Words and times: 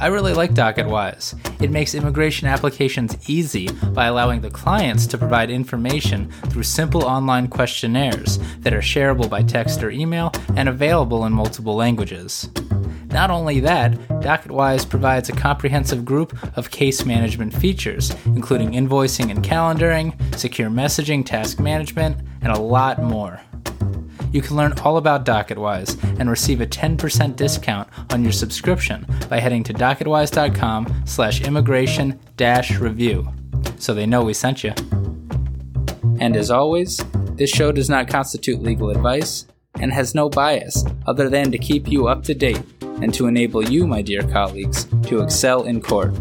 I 0.00 0.06
really 0.06 0.32
like 0.32 0.52
DocketWise. 0.52 1.62
It 1.62 1.70
makes 1.70 1.94
immigration 1.94 2.48
applications 2.48 3.18
easy 3.28 3.68
by 3.92 4.06
allowing 4.06 4.40
the 4.40 4.50
clients 4.50 5.06
to 5.08 5.18
provide 5.18 5.50
information 5.50 6.30
through 6.48 6.62
simple 6.62 7.04
online 7.04 7.48
questionnaires 7.48 8.38
that 8.60 8.72
are 8.72 8.80
shareable 8.80 9.28
by 9.28 9.42
text 9.42 9.82
or 9.82 9.90
email 9.90 10.32
and 10.56 10.70
available 10.70 11.26
in 11.26 11.34
multiple 11.34 11.74
languages. 11.74 12.48
Not 13.08 13.30
only 13.30 13.60
that, 13.60 13.92
DocketWise 14.22 14.88
provides 14.88 15.28
a 15.28 15.32
comprehensive 15.32 16.06
group 16.06 16.34
of 16.56 16.70
case 16.70 17.04
management 17.04 17.52
features, 17.52 18.10
including 18.24 18.70
invoicing 18.70 19.30
and 19.30 19.44
calendaring, 19.44 20.14
secure 20.34 20.70
messaging, 20.70 21.26
task 21.26 21.60
management, 21.60 22.16
and 22.40 22.52
a 22.52 22.58
lot 22.58 23.02
more 23.02 23.42
you 24.32 24.42
can 24.42 24.56
learn 24.56 24.72
all 24.80 24.96
about 24.96 25.24
DocketWise 25.24 26.18
and 26.18 26.30
receive 26.30 26.60
a 26.60 26.66
10% 26.66 27.36
discount 27.36 27.88
on 28.10 28.22
your 28.22 28.32
subscription 28.32 29.06
by 29.28 29.40
heading 29.40 29.62
to 29.64 29.74
docketwise.com 29.74 31.02
slash 31.04 31.40
immigration 31.42 32.18
dash 32.36 32.78
review 32.78 33.28
so 33.78 33.94
they 33.94 34.06
know 34.06 34.22
we 34.22 34.34
sent 34.34 34.64
you. 34.64 34.74
And 36.20 36.36
as 36.36 36.50
always, 36.50 36.98
this 37.34 37.50
show 37.50 37.72
does 37.72 37.88
not 37.88 38.08
constitute 38.08 38.62
legal 38.62 38.90
advice 38.90 39.46
and 39.80 39.92
has 39.92 40.14
no 40.14 40.28
bias 40.28 40.84
other 41.06 41.28
than 41.28 41.50
to 41.50 41.58
keep 41.58 41.88
you 41.88 42.06
up 42.06 42.22
to 42.24 42.34
date 42.34 42.62
and 42.82 43.14
to 43.14 43.26
enable 43.26 43.64
you, 43.64 43.86
my 43.86 44.02
dear 44.02 44.22
colleagues, 44.22 44.84
to 45.04 45.22
excel 45.22 45.62
in 45.64 45.80
court. 45.80 46.14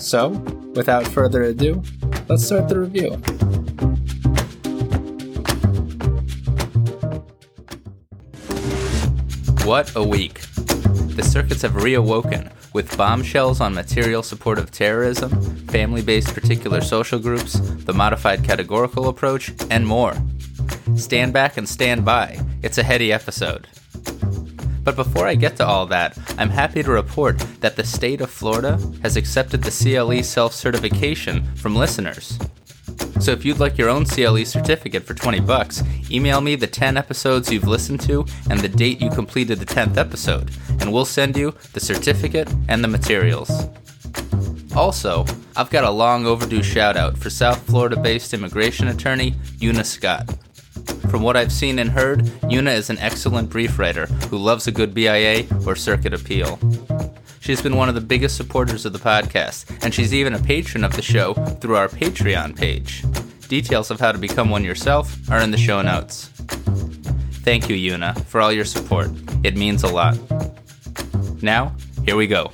So, 0.00 0.30
without 0.74 1.06
further 1.06 1.44
ado, 1.44 1.82
let's 2.28 2.44
start 2.44 2.68
the 2.68 2.80
review. 2.80 3.63
What 9.64 9.96
a 9.96 10.04
week! 10.04 10.42
The 11.16 11.22
circuits 11.22 11.62
have 11.62 11.72
reawoken 11.72 12.52
with 12.74 12.98
bombshells 12.98 13.62
on 13.62 13.72
material 13.72 14.22
support 14.22 14.58
of 14.58 14.70
terrorism, 14.70 15.30
family 15.68 16.02
based 16.02 16.34
particular 16.34 16.82
social 16.82 17.18
groups, 17.18 17.54
the 17.54 17.94
modified 17.94 18.44
categorical 18.44 19.08
approach, 19.08 19.54
and 19.70 19.86
more. 19.86 20.14
Stand 20.96 21.32
back 21.32 21.56
and 21.56 21.66
stand 21.66 22.04
by. 22.04 22.38
It's 22.60 22.76
a 22.76 22.82
heady 22.82 23.10
episode. 23.10 23.66
But 24.82 24.96
before 24.96 25.26
I 25.26 25.34
get 25.34 25.56
to 25.56 25.66
all 25.66 25.86
that, 25.86 26.18
I'm 26.36 26.50
happy 26.50 26.82
to 26.82 26.90
report 26.90 27.38
that 27.60 27.76
the 27.76 27.84
state 27.84 28.20
of 28.20 28.30
Florida 28.30 28.78
has 29.00 29.16
accepted 29.16 29.62
the 29.62 29.70
CLE 29.70 30.22
self 30.24 30.52
certification 30.52 31.42
from 31.56 31.74
listeners. 31.74 32.38
So 33.20 33.30
if 33.32 33.44
you'd 33.44 33.58
like 33.58 33.78
your 33.78 33.88
own 33.88 34.04
CLE 34.04 34.44
certificate 34.44 35.04
for 35.04 35.14
20 35.14 35.40
bucks, 35.40 35.82
email 36.10 36.40
me 36.40 36.56
the 36.56 36.66
10 36.66 36.96
episodes 36.96 37.50
you've 37.50 37.66
listened 37.66 38.00
to 38.02 38.26
and 38.50 38.60
the 38.60 38.68
date 38.68 39.00
you 39.00 39.10
completed 39.10 39.58
the 39.58 39.66
10th 39.66 39.96
episode, 39.96 40.50
and 40.80 40.92
we'll 40.92 41.04
send 41.04 41.36
you 41.36 41.54
the 41.72 41.80
certificate 41.80 42.52
and 42.68 42.82
the 42.82 42.88
materials. 42.88 43.68
Also, 44.76 45.24
I've 45.56 45.70
got 45.70 45.84
a 45.84 45.90
long 45.90 46.26
overdue 46.26 46.62
shout 46.62 46.96
out 46.96 47.16
for 47.16 47.30
South 47.30 47.64
Florida 47.66 47.96
based 47.96 48.34
immigration 48.34 48.88
attorney 48.88 49.34
Una 49.62 49.84
Scott. 49.84 50.28
From 51.08 51.22
what 51.22 51.36
I've 51.36 51.52
seen 51.52 51.78
and 51.78 51.90
heard, 51.90 52.28
Una 52.50 52.72
is 52.72 52.90
an 52.90 52.98
excellent 52.98 53.48
brief 53.48 53.78
writer 53.78 54.06
who 54.06 54.36
loves 54.36 54.66
a 54.66 54.72
good 54.72 54.92
BIA 54.92 55.46
or 55.64 55.76
circuit 55.76 56.12
appeal. 56.12 56.58
She's 57.44 57.60
been 57.60 57.76
one 57.76 57.90
of 57.90 57.94
the 57.94 58.00
biggest 58.00 58.38
supporters 58.38 58.86
of 58.86 58.94
the 58.94 58.98
podcast, 58.98 59.66
and 59.84 59.92
she's 59.92 60.14
even 60.14 60.32
a 60.32 60.38
patron 60.38 60.82
of 60.82 60.96
the 60.96 61.02
show 61.02 61.34
through 61.34 61.76
our 61.76 61.88
Patreon 61.88 62.56
page. 62.56 63.04
Details 63.48 63.90
of 63.90 64.00
how 64.00 64.12
to 64.12 64.16
become 64.16 64.48
one 64.48 64.64
yourself 64.64 65.14
are 65.30 65.42
in 65.42 65.50
the 65.50 65.58
show 65.58 65.82
notes. 65.82 66.28
Thank 67.44 67.68
you, 67.68 67.76
Una, 67.76 68.14
for 68.28 68.40
all 68.40 68.50
your 68.50 68.64
support. 68.64 69.10
It 69.42 69.58
means 69.58 69.82
a 69.82 69.88
lot. 69.88 70.16
Now, 71.42 71.76
here 72.06 72.16
we 72.16 72.26
go. 72.26 72.50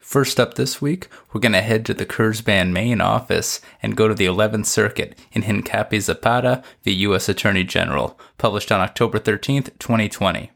First 0.00 0.40
up 0.40 0.54
this 0.54 0.82
week, 0.82 1.06
we're 1.32 1.40
going 1.40 1.52
to 1.52 1.60
head 1.60 1.86
to 1.86 1.94
the 1.94 2.04
Kurzban 2.04 2.72
main 2.72 3.00
office 3.00 3.60
and 3.80 3.96
go 3.96 4.08
to 4.08 4.14
the 4.14 4.26
11th 4.26 4.66
Circuit 4.66 5.16
in 5.30 5.42
Hincapie 5.42 6.00
Zapata 6.00 6.64
v. 6.82 6.90
U.S. 6.90 7.28
Attorney 7.28 7.62
General, 7.62 8.18
published 8.38 8.72
on 8.72 8.80
October 8.80 9.20
13th, 9.20 9.78
2020. 9.78 10.50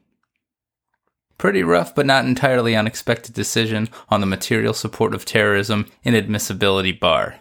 Pretty 1.38 1.62
rough 1.62 1.94
but 1.94 2.06
not 2.06 2.24
entirely 2.24 2.74
unexpected 2.74 3.34
decision 3.34 3.88
on 4.08 4.20
the 4.20 4.26
material 4.26 4.74
support 4.74 5.14
of 5.14 5.24
terrorism 5.24 5.86
inadmissibility 6.04 6.98
bar. 6.98 7.36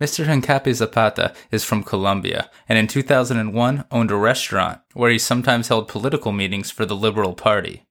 Mr. 0.00 0.24
Hincapie 0.24 0.74
Zapata 0.74 1.34
is 1.50 1.62
from 1.62 1.84
Colombia 1.84 2.50
and 2.68 2.78
in 2.78 2.86
2001 2.86 3.84
owned 3.90 4.10
a 4.10 4.16
restaurant 4.16 4.80
where 4.94 5.10
he 5.10 5.18
sometimes 5.18 5.68
held 5.68 5.88
political 5.88 6.32
meetings 6.32 6.70
for 6.70 6.86
the 6.86 6.96
Liberal 6.96 7.34
Party. 7.34 7.86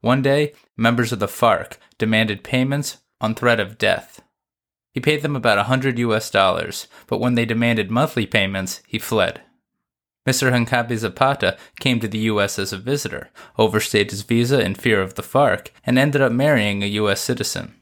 One 0.00 0.22
day, 0.22 0.52
members 0.76 1.12
of 1.12 1.20
the 1.20 1.28
FARC 1.28 1.78
demanded 1.98 2.44
payments 2.44 2.98
on 3.20 3.34
threat 3.34 3.60
of 3.60 3.78
death. 3.78 4.20
He 4.92 5.00
paid 5.00 5.22
them 5.22 5.36
about 5.36 5.58
a 5.58 5.64
hundred 5.64 5.98
US 5.98 6.30
dollars, 6.30 6.86
but 7.06 7.20
when 7.20 7.34
they 7.34 7.44
demanded 7.44 7.90
monthly 7.90 8.26
payments, 8.26 8.82
he 8.86 8.98
fled. 8.98 9.40
Mr. 10.26 10.50
Hincapie 10.50 10.96
Zapata 10.96 11.56
came 11.78 12.00
to 12.00 12.08
the 12.08 12.18
U.S. 12.18 12.58
as 12.58 12.72
a 12.72 12.78
visitor, 12.78 13.30
overstayed 13.58 14.10
his 14.10 14.22
visa 14.22 14.60
in 14.60 14.74
fear 14.74 15.00
of 15.00 15.14
the 15.14 15.22
FARC, 15.22 15.68
and 15.84 15.98
ended 15.98 16.20
up 16.20 16.32
marrying 16.32 16.82
a 16.82 16.86
U.S. 16.86 17.20
citizen. 17.20 17.74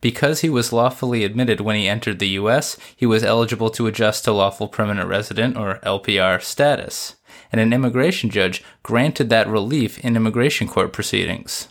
Because 0.00 0.40
he 0.40 0.50
was 0.50 0.72
lawfully 0.72 1.24
admitted 1.24 1.60
when 1.60 1.76
he 1.76 1.88
entered 1.88 2.18
the 2.18 2.28
U.S., 2.28 2.78
he 2.94 3.06
was 3.06 3.22
eligible 3.22 3.70
to 3.70 3.86
adjust 3.86 4.24
to 4.24 4.32
lawful 4.32 4.68
permanent 4.68 5.08
resident 5.08 5.56
or 5.56 5.80
LPR 5.82 6.42
status, 6.42 7.16
and 7.52 7.60
an 7.60 7.72
immigration 7.72 8.30
judge 8.30 8.62
granted 8.82 9.30
that 9.30 9.48
relief 9.48 9.98
in 9.98 10.16
immigration 10.16 10.68
court 10.68 10.92
proceedings. 10.92 11.68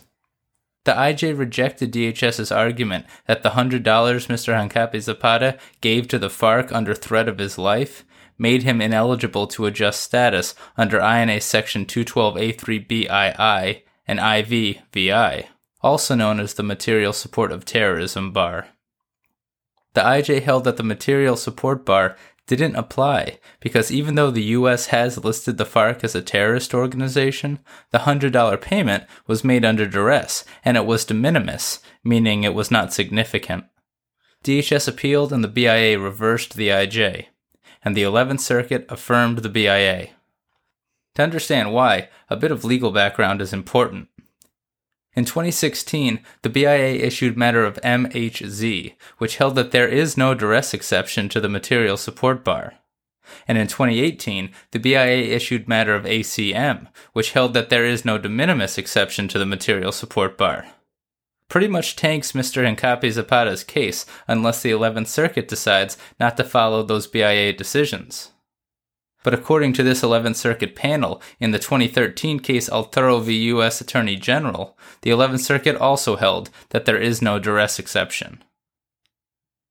The 0.84 0.92
IJ 0.92 1.38
rejected 1.38 1.92
DHS's 1.92 2.52
argument 2.52 3.06
that 3.26 3.42
the 3.42 3.50
$100 3.50 3.82
Mr. 3.82 4.52
Hincapie 4.52 5.00
Zapata 5.00 5.56
gave 5.80 6.08
to 6.08 6.18
the 6.18 6.28
FARC 6.28 6.72
under 6.72 6.94
threat 6.94 7.28
of 7.28 7.38
his 7.38 7.56
life 7.56 8.04
made 8.38 8.62
him 8.62 8.80
ineligible 8.80 9.46
to 9.46 9.66
adjust 9.66 10.02
status 10.02 10.54
under 10.76 10.98
INA 10.98 11.40
Section 11.40 11.86
212A3BII 11.86 13.82
and 14.06 14.18
IVVI, 14.18 15.46
also 15.80 16.14
known 16.14 16.40
as 16.40 16.54
the 16.54 16.62
Material 16.62 17.12
Support 17.12 17.52
of 17.52 17.64
Terrorism 17.64 18.32
Bar. 18.32 18.68
The 19.94 20.02
IJ 20.02 20.42
held 20.42 20.64
that 20.64 20.76
the 20.76 20.82
Material 20.82 21.36
Support 21.36 21.84
Bar 21.84 22.16
didn't 22.46 22.76
apply 22.76 23.38
because 23.60 23.90
even 23.90 24.16
though 24.16 24.30
the 24.30 24.42
US 24.42 24.86
has 24.86 25.24
listed 25.24 25.56
the 25.56 25.64
FARC 25.64 26.04
as 26.04 26.14
a 26.14 26.20
terrorist 26.20 26.74
organization, 26.74 27.58
the 27.90 28.00
$100 28.00 28.60
payment 28.60 29.04
was 29.26 29.44
made 29.44 29.64
under 29.64 29.86
duress 29.86 30.44
and 30.64 30.76
it 30.76 30.84
was 30.84 31.04
de 31.04 31.14
minimis, 31.14 31.80
meaning 32.02 32.44
it 32.44 32.52
was 32.52 32.70
not 32.70 32.92
significant. 32.92 33.64
DHS 34.42 34.88
appealed 34.88 35.32
and 35.32 35.42
the 35.42 35.48
BIA 35.48 35.98
reversed 35.98 36.54
the 36.54 36.68
IJ 36.68 37.26
and 37.84 37.96
the 37.96 38.02
11th 38.02 38.40
Circuit 38.40 38.86
affirmed 38.88 39.38
the 39.38 39.48
BIA. 39.48 40.08
To 41.14 41.22
understand 41.22 41.72
why, 41.72 42.08
a 42.28 42.36
bit 42.36 42.50
of 42.50 42.64
legal 42.64 42.90
background 42.90 43.40
is 43.40 43.52
important. 43.52 44.08
In 45.14 45.24
2016, 45.24 46.20
the 46.42 46.48
BIA 46.48 46.94
issued 46.94 47.36
matter 47.36 47.64
of 47.64 47.80
MHZ, 47.82 48.94
which 49.18 49.36
held 49.36 49.54
that 49.54 49.70
there 49.70 49.86
is 49.86 50.16
no 50.16 50.34
duress 50.34 50.74
exception 50.74 51.28
to 51.28 51.40
the 51.40 51.48
material 51.48 51.96
support 51.96 52.42
bar. 52.42 52.74
And 53.46 53.56
in 53.56 53.68
2018, 53.68 54.50
the 54.72 54.80
BIA 54.80 55.34
issued 55.34 55.68
matter 55.68 55.94
of 55.94 56.04
ACM, 56.04 56.88
which 57.12 57.32
held 57.32 57.54
that 57.54 57.70
there 57.70 57.84
is 57.84 58.04
no 58.04 58.18
de 58.18 58.28
minimis 58.28 58.76
exception 58.76 59.28
to 59.28 59.38
the 59.38 59.46
material 59.46 59.92
support 59.92 60.36
bar 60.36 60.66
pretty 61.48 61.68
much 61.68 61.96
tanks 61.96 62.32
Mr. 62.32 62.64
Hincapie 62.64 63.12
Zapata's 63.12 63.64
case 63.64 64.06
unless 64.26 64.62
the 64.62 64.70
11th 64.70 65.08
Circuit 65.08 65.48
decides 65.48 65.96
not 66.18 66.36
to 66.36 66.44
follow 66.44 66.82
those 66.82 67.06
BIA 67.06 67.52
decisions. 67.52 68.32
But 69.22 69.34
according 69.34 69.72
to 69.74 69.82
this 69.82 70.02
11th 70.02 70.36
Circuit 70.36 70.76
panel, 70.76 71.20
in 71.40 71.50
the 71.50 71.58
2013 71.58 72.40
case 72.40 72.68
Alturo 72.68 73.22
v. 73.22 73.34
U.S. 73.46 73.80
Attorney 73.80 74.16
General, 74.16 74.76
the 75.00 75.10
11th 75.10 75.40
Circuit 75.40 75.76
also 75.76 76.16
held 76.16 76.50
that 76.70 76.84
there 76.84 76.98
is 76.98 77.22
no 77.22 77.38
duress 77.38 77.78
exception. 77.78 78.44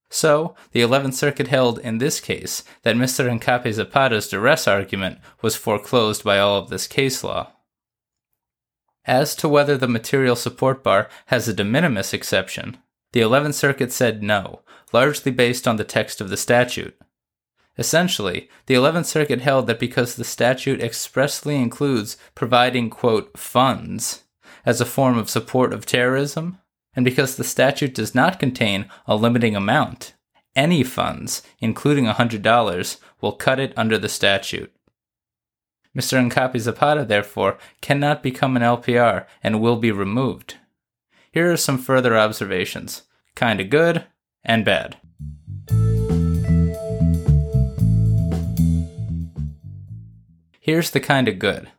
So, 0.10 0.56
the 0.72 0.82
11th 0.82 1.14
Circuit 1.14 1.48
held 1.48 1.80
in 1.80 2.00
this 2.00 2.20
case 2.20 2.64
that 2.82 2.96
Mr. 2.96 3.28
Hincapié 3.30 3.74
Zapata's 3.74 4.28
duress 4.28 4.68
argument 4.68 5.20
was 5.42 5.56
foreclosed 5.56 6.24
by 6.24 6.40
all 6.40 6.58
of 6.58 6.70
this 6.70 6.88
case 6.88 7.24
law. 7.24 7.52
As 9.06 9.36
to 9.36 9.50
whether 9.50 9.78
the 9.78 9.88
material 9.88 10.36
support 10.36 10.84
bar 10.84 11.10
has 11.28 11.48
a 11.48 11.54
de 11.54 11.64
minimis 11.64 12.14
exception, 12.14 12.78
the 13.12 13.20
11th 13.20 13.54
Circuit 13.54 13.92
said 13.92 14.24
no, 14.24 14.62
largely 14.94 15.32
based 15.32 15.68
on 15.68 15.76
the 15.76 15.84
text 15.84 16.22
of 16.22 16.30
the 16.30 16.38
statute. 16.38 16.98
Essentially, 17.78 18.50
the 18.68 18.76
11th 18.76 19.06
Circuit 19.06 19.42
held 19.42 19.68
that 19.68 19.80
because 19.80 20.16
the 20.16 20.24
statute 20.24 20.82
expressly 20.82 21.56
includes 21.56 22.18
providing, 22.36 22.90
quote, 22.90 23.38
funds 23.38 24.24
as 24.66 24.80
a 24.80 24.86
form 24.86 25.18
of 25.18 25.30
support 25.30 25.74
of 25.74 25.86
terrorism, 25.86 26.60
and 26.96 27.04
because 27.04 27.36
the 27.36 27.44
statute 27.44 27.94
does 27.94 28.16
not 28.16 28.40
contain 28.40 28.86
a 29.08 29.16
limiting 29.16 29.56
amount, 29.56 30.14
any 30.56 30.84
funds, 30.84 31.42
including 31.60 32.06
$100, 32.06 32.98
will 33.20 33.32
cut 33.34 33.60
it 33.60 33.74
under 33.76 33.98
the 33.98 34.10
statute. 34.10 34.72
Mr. 35.98 36.20
Hincapié 36.20 36.60
Zapata, 36.60 37.06
therefore, 37.06 37.58
cannot 37.82 38.24
become 38.24 38.58
an 38.58 38.64
LPR 38.64 39.26
and 39.44 39.62
will 39.62 39.76
be 39.76 39.92
removed. 39.92 40.56
Here 41.32 41.52
are 41.52 41.58
some 41.58 41.78
further 41.78 42.18
observations 42.18 43.04
kinda 43.36 43.64
good 43.64 44.06
and 44.44 44.64
bad. 44.64 44.98
Here's 50.60 50.92
the 50.92 51.00
kinda 51.00 51.34
good. 51.34 51.70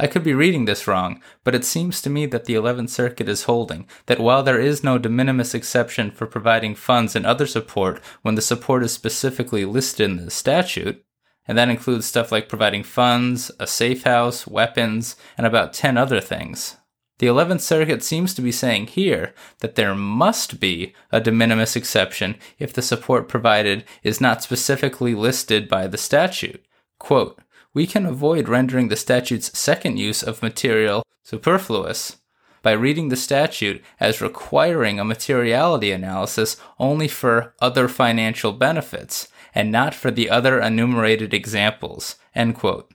I 0.00 0.06
could 0.06 0.22
be 0.22 0.32
reading 0.32 0.64
this 0.64 0.86
wrong, 0.86 1.20
but 1.42 1.54
it 1.54 1.64
seems 1.64 2.00
to 2.02 2.10
me 2.10 2.26
that 2.26 2.44
the 2.44 2.54
11th 2.54 2.90
Circuit 2.90 3.28
is 3.28 3.44
holding 3.44 3.88
that 4.06 4.20
while 4.20 4.42
there 4.44 4.60
is 4.60 4.84
no 4.84 4.96
de 4.96 5.08
minimis 5.08 5.54
exception 5.54 6.12
for 6.12 6.26
providing 6.26 6.74
funds 6.74 7.16
and 7.16 7.26
other 7.26 7.46
support 7.46 8.00
when 8.22 8.36
the 8.36 8.42
support 8.42 8.84
is 8.84 8.92
specifically 8.92 9.64
listed 9.64 10.08
in 10.08 10.24
the 10.24 10.30
statute, 10.30 11.04
and 11.48 11.56
that 11.56 11.70
includes 11.70 12.06
stuff 12.06 12.30
like 12.30 12.48
providing 12.48 12.84
funds, 12.84 13.50
a 13.58 13.66
safe 13.66 14.04
house, 14.04 14.46
weapons, 14.46 15.16
and 15.36 15.46
about 15.46 15.72
10 15.72 15.96
other 15.96 16.20
things. 16.20 16.76
The 17.18 17.26
11th 17.26 17.62
Circuit 17.62 18.04
seems 18.04 18.32
to 18.34 18.42
be 18.42 18.52
saying 18.52 18.88
here 18.88 19.34
that 19.58 19.74
there 19.74 19.94
must 19.94 20.60
be 20.60 20.94
a 21.10 21.20
de 21.20 21.32
minimis 21.32 21.74
exception 21.74 22.36
if 22.60 22.72
the 22.72 22.82
support 22.82 23.26
provided 23.26 23.84
is 24.04 24.20
not 24.20 24.42
specifically 24.42 25.14
listed 25.14 25.68
by 25.68 25.88
the 25.88 25.98
statute. 25.98 26.64
Quote, 27.00 27.40
we 27.74 27.86
can 27.86 28.06
avoid 28.06 28.48
rendering 28.48 28.88
the 28.88 28.96
statute's 28.96 29.56
second 29.58 29.98
use 29.98 30.22
of 30.22 30.42
material 30.42 31.02
superfluous 31.24 32.18
by 32.62 32.72
reading 32.72 33.08
the 33.08 33.16
statute 33.16 33.82
as 34.00 34.20
requiring 34.20 34.98
a 34.98 35.04
materiality 35.04 35.90
analysis 35.90 36.56
only 36.78 37.08
for 37.08 37.54
other 37.60 37.88
financial 37.88 38.52
benefits 38.52 39.28
and 39.54 39.70
not 39.72 39.94
for 39.94 40.10
the 40.10 40.30
other 40.30 40.60
enumerated 40.60 41.32
examples. 41.34 42.16
End 42.34 42.54
quote. 42.54 42.92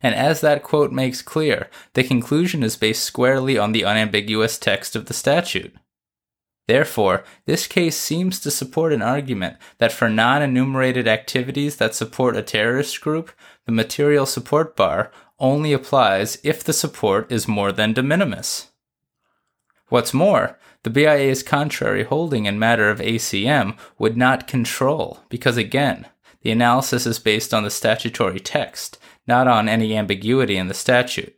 And 0.00 0.14
as 0.14 0.40
that 0.40 0.62
quote 0.62 0.92
makes 0.92 1.22
clear, 1.22 1.70
the 1.94 2.04
conclusion 2.04 2.62
is 2.62 2.76
based 2.76 3.02
squarely 3.02 3.58
on 3.58 3.72
the 3.72 3.84
unambiguous 3.84 4.58
text 4.58 4.94
of 4.94 5.06
the 5.06 5.14
statute. 5.14 5.74
Therefore, 6.68 7.24
this 7.46 7.66
case 7.66 7.96
seems 7.96 8.40
to 8.40 8.50
support 8.50 8.92
an 8.92 9.02
argument 9.02 9.56
that 9.78 9.92
for 9.92 10.08
non 10.08 10.42
enumerated 10.42 11.06
activities 11.06 11.76
that 11.76 11.94
support 11.94 12.36
a 12.36 12.42
terrorist 12.42 13.00
group, 13.00 13.30
the 13.66 13.72
material 13.72 14.26
support 14.26 14.76
bar 14.76 15.12
only 15.38 15.72
applies 15.72 16.38
if 16.42 16.64
the 16.64 16.72
support 16.72 17.30
is 17.30 17.46
more 17.46 17.70
than 17.70 17.92
de 17.92 18.02
minimis. 18.02 18.72
What's 19.88 20.12
more, 20.12 20.58
the 20.86 20.90
BIA's 20.90 21.42
contrary 21.42 22.04
holding 22.04 22.46
in 22.46 22.60
matter 22.60 22.88
of 22.88 23.00
ACM 23.00 23.76
would 23.98 24.16
not 24.16 24.46
control, 24.46 25.18
because 25.28 25.56
again, 25.56 26.06
the 26.42 26.52
analysis 26.52 27.06
is 27.06 27.18
based 27.18 27.52
on 27.52 27.64
the 27.64 27.70
statutory 27.70 28.38
text, 28.38 28.96
not 29.26 29.48
on 29.48 29.68
any 29.68 29.96
ambiguity 29.96 30.56
in 30.56 30.68
the 30.68 30.74
statute. 30.74 31.36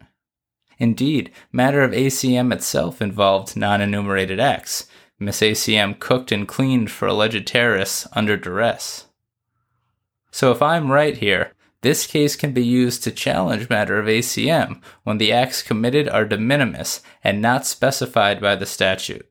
Indeed, 0.79 1.33
matter 1.51 1.81
of 1.81 1.93
ACM 1.93 2.53
itself 2.53 3.01
involved 3.01 3.57
non 3.57 3.81
enumerated 3.81 4.39
acts, 4.39 4.87
Miss 5.19 5.41
ACM 5.41 5.99
cooked 5.99 6.31
and 6.31 6.47
cleaned 6.47 6.91
for 6.91 7.09
alleged 7.09 7.47
terrorists 7.47 8.07
under 8.13 8.37
duress. 8.37 9.07
So 10.31 10.53
if 10.53 10.61
I'm 10.61 10.93
right 10.93 11.17
here, 11.17 11.55
this 11.81 12.07
case 12.07 12.37
can 12.37 12.53
be 12.53 12.67
used 12.67 13.03
to 13.05 13.11
challenge 13.11 13.71
matter 13.71 13.99
of 13.99 14.09
ACM 14.09 14.83
when 15.05 15.17
the 15.17 15.33
acts 15.33 15.63
committed 15.63 16.07
are 16.07 16.27
de 16.27 16.37
minimis 16.37 17.01
and 17.25 17.41
not 17.41 17.65
specified 17.65 18.43
by 18.43 18.55
the 18.55 18.67
statute. 18.67 19.27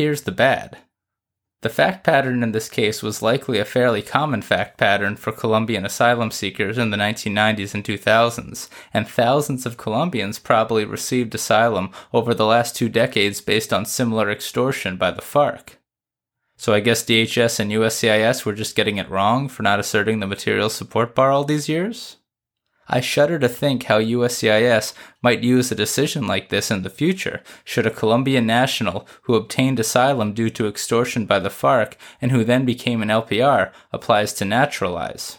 Here's 0.00 0.22
the 0.22 0.32
bad. 0.32 0.78
The 1.60 1.68
fact 1.68 2.04
pattern 2.04 2.42
in 2.42 2.52
this 2.52 2.70
case 2.70 3.02
was 3.02 3.20
likely 3.20 3.58
a 3.58 3.66
fairly 3.66 4.00
common 4.00 4.40
fact 4.40 4.78
pattern 4.78 5.14
for 5.14 5.30
Colombian 5.30 5.84
asylum 5.84 6.30
seekers 6.30 6.78
in 6.78 6.88
the 6.88 6.96
1990s 6.96 7.74
and 7.74 7.84
2000s, 7.84 8.70
and 8.94 9.06
thousands 9.06 9.66
of 9.66 9.76
Colombians 9.76 10.38
probably 10.38 10.86
received 10.86 11.34
asylum 11.34 11.90
over 12.14 12.32
the 12.32 12.46
last 12.46 12.74
two 12.74 12.88
decades 12.88 13.42
based 13.42 13.74
on 13.74 13.84
similar 13.84 14.30
extortion 14.30 14.96
by 14.96 15.10
the 15.10 15.20
FARC. 15.20 15.76
So 16.56 16.72
I 16.72 16.80
guess 16.80 17.04
DHS 17.04 17.60
and 17.60 17.70
USCIS 17.70 18.46
were 18.46 18.54
just 18.54 18.74
getting 18.74 18.96
it 18.96 19.10
wrong 19.10 19.50
for 19.50 19.62
not 19.62 19.80
asserting 19.80 20.20
the 20.20 20.26
material 20.26 20.70
support 20.70 21.14
bar 21.14 21.30
all 21.30 21.44
these 21.44 21.68
years? 21.68 22.16
I 22.92 23.00
shudder 23.00 23.38
to 23.38 23.48
think 23.48 23.84
how 23.84 24.00
USCIS 24.00 24.94
might 25.22 25.44
use 25.44 25.70
a 25.70 25.76
decision 25.76 26.26
like 26.26 26.48
this 26.48 26.72
in 26.72 26.82
the 26.82 26.90
future 26.90 27.40
should 27.64 27.86
a 27.86 27.90
Colombian 27.90 28.46
national 28.46 29.06
who 29.22 29.36
obtained 29.36 29.78
asylum 29.78 30.32
due 30.32 30.50
to 30.50 30.66
extortion 30.66 31.24
by 31.24 31.38
the 31.38 31.50
FARC 31.50 31.94
and 32.20 32.32
who 32.32 32.42
then 32.42 32.64
became 32.64 33.00
an 33.00 33.08
LPR 33.08 33.70
applies 33.92 34.32
to 34.34 34.44
naturalize. 34.44 35.38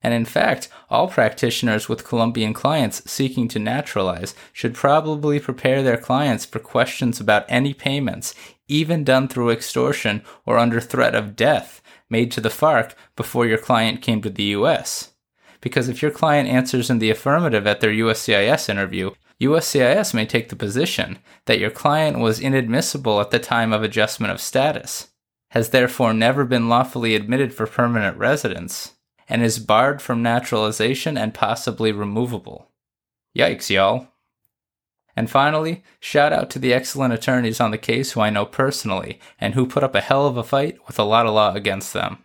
And 0.00 0.14
in 0.14 0.24
fact, 0.24 0.70
all 0.88 1.08
practitioners 1.08 1.86
with 1.86 2.06
Colombian 2.06 2.54
clients 2.54 3.10
seeking 3.10 3.46
to 3.48 3.58
naturalize 3.58 4.34
should 4.54 4.74
probably 4.74 5.38
prepare 5.38 5.82
their 5.82 5.98
clients 5.98 6.46
for 6.46 6.60
questions 6.60 7.20
about 7.20 7.44
any 7.50 7.74
payments, 7.74 8.34
even 8.68 9.04
done 9.04 9.28
through 9.28 9.50
extortion 9.50 10.22
or 10.46 10.56
under 10.56 10.80
threat 10.80 11.14
of 11.14 11.36
death, 11.36 11.82
made 12.08 12.30
to 12.32 12.40
the 12.40 12.48
FARC 12.48 12.94
before 13.16 13.44
your 13.44 13.58
client 13.58 14.00
came 14.00 14.22
to 14.22 14.30
the 14.30 14.44
US 14.44 15.12
because 15.60 15.88
if 15.88 16.02
your 16.02 16.10
client 16.10 16.48
answers 16.48 16.90
in 16.90 16.98
the 16.98 17.10
affirmative 17.10 17.66
at 17.66 17.80
their 17.80 17.90
USCIS 17.90 18.68
interview, 18.68 19.10
USCIS 19.40 20.14
may 20.14 20.26
take 20.26 20.48
the 20.48 20.56
position 20.56 21.18
that 21.46 21.58
your 21.58 21.70
client 21.70 22.18
was 22.18 22.40
inadmissible 22.40 23.20
at 23.20 23.30
the 23.30 23.38
time 23.38 23.72
of 23.72 23.82
adjustment 23.82 24.32
of 24.32 24.40
status, 24.40 25.08
has 25.50 25.70
therefore 25.70 26.12
never 26.12 26.44
been 26.44 26.68
lawfully 26.68 27.14
admitted 27.14 27.54
for 27.54 27.66
permanent 27.66 28.16
residence, 28.16 28.94
and 29.28 29.42
is 29.42 29.58
barred 29.58 30.02
from 30.02 30.22
naturalization 30.22 31.16
and 31.16 31.34
possibly 31.34 31.92
removable. 31.92 32.70
Yikes, 33.36 33.70
y'all. 33.70 34.08
And 35.14 35.28
finally, 35.28 35.82
shout 36.00 36.32
out 36.32 36.48
to 36.50 36.58
the 36.58 36.72
excellent 36.72 37.12
attorneys 37.12 37.60
on 37.60 37.72
the 37.72 37.78
case 37.78 38.12
who 38.12 38.20
I 38.20 38.30
know 38.30 38.46
personally 38.46 39.18
and 39.40 39.54
who 39.54 39.66
put 39.66 39.82
up 39.82 39.94
a 39.94 40.00
hell 40.00 40.26
of 40.26 40.36
a 40.36 40.44
fight 40.44 40.78
with 40.86 40.98
a 40.98 41.04
lot 41.04 41.26
of 41.26 41.34
law 41.34 41.54
against 41.54 41.92
them 41.92 42.24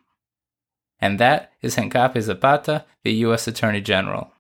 and 1.04 1.20
that 1.20 1.52
is 1.62 1.76
Hincapié 1.76 2.22
Zapata, 2.22 2.86
the 3.04 3.12
U.S. 3.26 3.46
Attorney 3.46 3.82
General. 3.82 4.32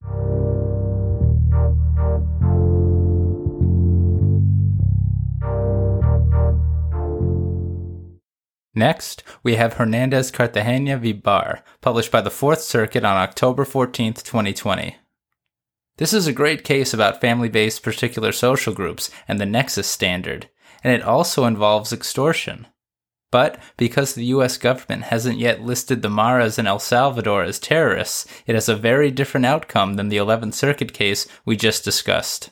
Next, 8.73 9.23
we 9.43 9.55
have 9.55 9.73
Hernandez 9.73 10.31
Cartagena 10.31 10.97
v. 10.97 11.11
Barr, 11.11 11.65
published 11.81 12.13
by 12.13 12.21
the 12.21 12.31
Fourth 12.31 12.61
Circuit 12.61 13.03
on 13.03 13.17
October 13.17 13.65
14, 13.65 14.13
2020. 14.13 14.95
This 15.97 16.13
is 16.13 16.27
a 16.27 16.31
great 16.31 16.63
case 16.63 16.93
about 16.93 17.19
family 17.19 17.49
based 17.49 17.83
particular 17.83 18.31
social 18.31 18.73
groups 18.73 19.11
and 19.27 19.37
the 19.37 19.45
Nexus 19.45 19.87
standard, 19.87 20.49
and 20.81 20.93
it 20.93 21.03
also 21.03 21.43
involves 21.43 21.91
extortion. 21.91 22.67
But 23.33 23.57
because 23.77 24.13
the 24.13 24.25
US 24.25 24.57
government 24.57 25.05
hasn't 25.05 25.39
yet 25.39 25.65
listed 25.65 26.03
the 26.03 26.09
Maras 26.09 26.59
in 26.59 26.67
El 26.67 26.77
Salvador 26.77 27.41
as 27.41 27.57
terrorists, 27.57 28.27
it 28.45 28.53
has 28.53 28.69
a 28.69 28.75
very 28.75 29.09
different 29.09 29.47
outcome 29.47 29.95
than 29.95 30.09
the 30.09 30.17
11th 30.17 30.53
Circuit 30.53 30.93
case 30.93 31.25
we 31.43 31.55
just 31.55 31.83
discussed. 31.83 32.51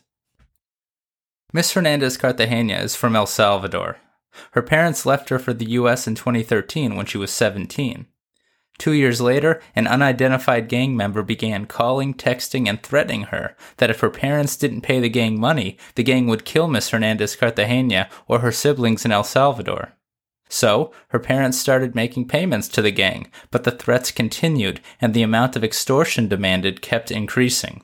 Miss 1.53 1.73
Hernandez 1.73 2.17
Cartagena 2.17 2.73
is 2.73 2.95
from 2.95 3.15
El 3.15 3.27
Salvador. 3.27 3.97
Her 4.53 4.63
parents 4.63 5.05
left 5.05 5.29
her 5.29 5.37
for 5.37 5.53
the 5.53 5.69
US 5.69 6.07
in 6.07 6.15
2013 6.15 6.95
when 6.95 7.05
she 7.05 7.19
was 7.19 7.29
17. 7.29 8.07
Two 8.79 8.93
years 8.93 9.21
later, 9.21 9.61
an 9.75 9.85
unidentified 9.85 10.67
gang 10.67 10.97
member 10.97 11.21
began 11.21 11.67
calling, 11.67 12.15
texting, 12.15 12.67
and 12.67 12.81
threatening 12.81 13.25
her 13.25 13.55
that 13.77 13.91
if 13.91 13.99
her 13.99 14.09
parents 14.09 14.57
didn't 14.57 14.81
pay 14.81 14.99
the 14.99 15.09
gang 15.09 15.39
money, 15.39 15.77
the 15.93 16.01
gang 16.01 16.25
would 16.25 16.43
kill 16.43 16.67
Miss 16.67 16.89
Hernandez 16.89 17.35
Cartagena 17.35 18.09
or 18.27 18.39
her 18.39 18.51
siblings 18.51 19.05
in 19.05 19.11
El 19.11 19.23
Salvador. 19.23 19.93
So, 20.53 20.91
her 21.07 21.19
parents 21.19 21.57
started 21.57 21.95
making 21.95 22.27
payments 22.27 22.67
to 22.69 22.81
the 22.81 22.91
gang, 22.91 23.31
but 23.51 23.63
the 23.63 23.71
threats 23.71 24.11
continued 24.11 24.81
and 24.99 25.13
the 25.13 25.23
amount 25.23 25.55
of 25.55 25.63
extortion 25.63 26.27
demanded 26.27 26.81
kept 26.81 27.09
increasing. 27.09 27.83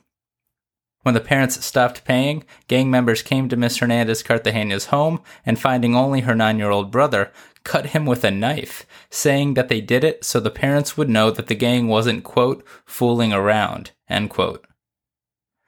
When 1.02 1.14
the 1.14 1.20
parents 1.22 1.64
stopped 1.64 2.04
paying, 2.04 2.44
gang 2.66 2.90
members 2.90 3.22
came 3.22 3.48
to 3.48 3.56
Miss 3.56 3.78
Hernandez 3.78 4.22
Cartagena's 4.22 4.86
home 4.86 5.22
and 5.46 5.58
finding 5.58 5.96
only 5.96 6.20
her 6.20 6.34
nine 6.34 6.58
year 6.58 6.68
old 6.68 6.90
brother, 6.90 7.32
cut 7.64 7.86
him 7.86 8.04
with 8.04 8.22
a 8.22 8.30
knife, 8.30 8.84
saying 9.08 9.54
that 9.54 9.70
they 9.70 9.80
did 9.80 10.04
it 10.04 10.22
so 10.22 10.38
the 10.38 10.50
parents 10.50 10.94
would 10.94 11.08
know 11.08 11.30
that 11.30 11.46
the 11.46 11.54
gang 11.54 11.88
wasn't, 11.88 12.22
quote, 12.22 12.62
fooling 12.84 13.32
around, 13.32 13.92
end 14.10 14.28
quote. 14.28 14.66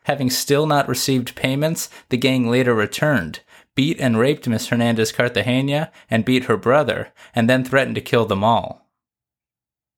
Having 0.04 0.30
still 0.30 0.66
not 0.66 0.87
received 0.87 1.35
payments, 1.35 1.88
the 2.11 2.19
gang 2.19 2.50
later 2.50 2.75
returned, 2.75 3.40
beat 3.75 4.00
and 4.00 4.19
raped 4.19 4.49
Miss 4.49 4.69
Hernandez 4.69 5.12
Cartagena 5.12 5.91
and 6.11 6.25
beat 6.25 6.45
her 6.45 6.57
brother, 6.57 7.12
and 7.35 7.49
then 7.49 7.65
threatened 7.65 7.95
to 7.97 8.00
kill 8.00 8.27
them 8.27 8.45
all. 8.45 8.89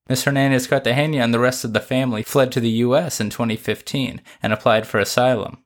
Miss 0.08 0.24
Hernandez 0.24 0.66
Cartagena 0.66 1.18
and 1.18 1.32
the 1.32 1.38
rest 1.38 1.64
of 1.64 1.72
the 1.72 1.80
family 1.80 2.22
fled 2.22 2.52
to 2.52 2.60
the 2.60 2.70
U.S. 2.70 3.20
in 3.20 3.30
2015 3.30 4.20
and 4.42 4.52
applied 4.52 4.86
for 4.86 4.98
asylum. 4.98 5.64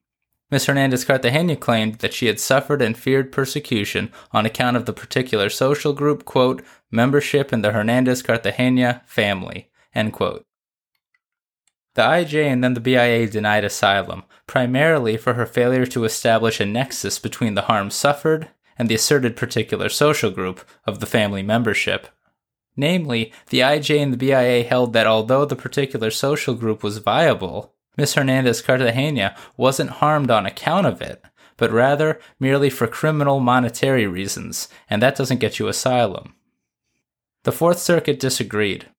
Miss 0.51 0.67
Hernandez 0.67 1.05
Cartagena 1.05 1.57
claimed 1.57 1.97
that 1.97 2.15
she 2.15 2.27
had 2.27 2.39
suffered 2.39 2.81
and 2.81 2.97
feared 2.97 3.33
persecution 3.33 4.13
on 4.31 4.47
account 4.47 4.77
of 4.77 4.87
the 4.87 4.93
particular 4.93 5.51
social 5.51 5.93
group, 5.93 6.25
quote, 6.25 6.63
membership 6.91 7.53
in 7.53 7.63
the 7.63 7.73
Hernandez 7.73 8.23
Cartagena 8.23 9.03
family, 9.07 9.71
end 9.93 10.13
quote. 10.13 10.45
The 11.97 12.03
IJ 12.03 12.45
and 12.45 12.63
then 12.63 12.75
the 12.75 12.81
BIA 12.81 13.27
denied 13.27 13.65
asylum, 13.65 14.25
primarily 14.47 15.17
for 15.17 15.33
her 15.33 15.47
failure 15.47 15.87
to 15.87 16.05
establish 16.05 16.61
a 16.61 16.67
nexus 16.67 17.19
between 17.19 17.55
the 17.55 17.63
harm 17.63 17.91
suffered 17.91 18.51
and 18.79 18.91
the 18.91 18.95
asserted 18.95 19.35
particular 19.35 19.89
social 19.89 20.31
group 20.31 20.61
of 20.87 21.01
the 21.01 21.07
family 21.07 21.43
membership. 21.43 22.09
Namely, 22.77 23.33
the 23.49 23.61
IJ 23.61 23.99
and 23.99 24.13
the 24.13 24.19
BIA 24.19 24.63
held 24.63 24.93
that 24.93 25.07
although 25.07 25.47
the 25.47 25.57
particular 25.57 26.11
social 26.11 26.55
group 26.55 26.83
was 26.83 26.99
viable, 26.99 27.73
Miss 27.97 28.13
Hernandez 28.13 28.61
Cartagena 28.61 29.35
wasn't 29.57 29.89
harmed 29.89 30.31
on 30.31 30.45
account 30.45 30.87
of 30.87 31.01
it, 31.01 31.25
but 31.57 31.73
rather 31.73 32.21
merely 32.39 32.69
for 32.69 32.87
criminal 32.87 33.41
monetary 33.41 34.07
reasons, 34.07 34.69
and 34.91 35.01
that 35.01 35.17
doesn't 35.17 35.41
get 35.41 35.59
you 35.59 35.67
asylum. 35.67 36.35
The 37.45 37.53
Fourth 37.53 37.79
Circuit 37.79 38.21
disagreed. 38.21 38.91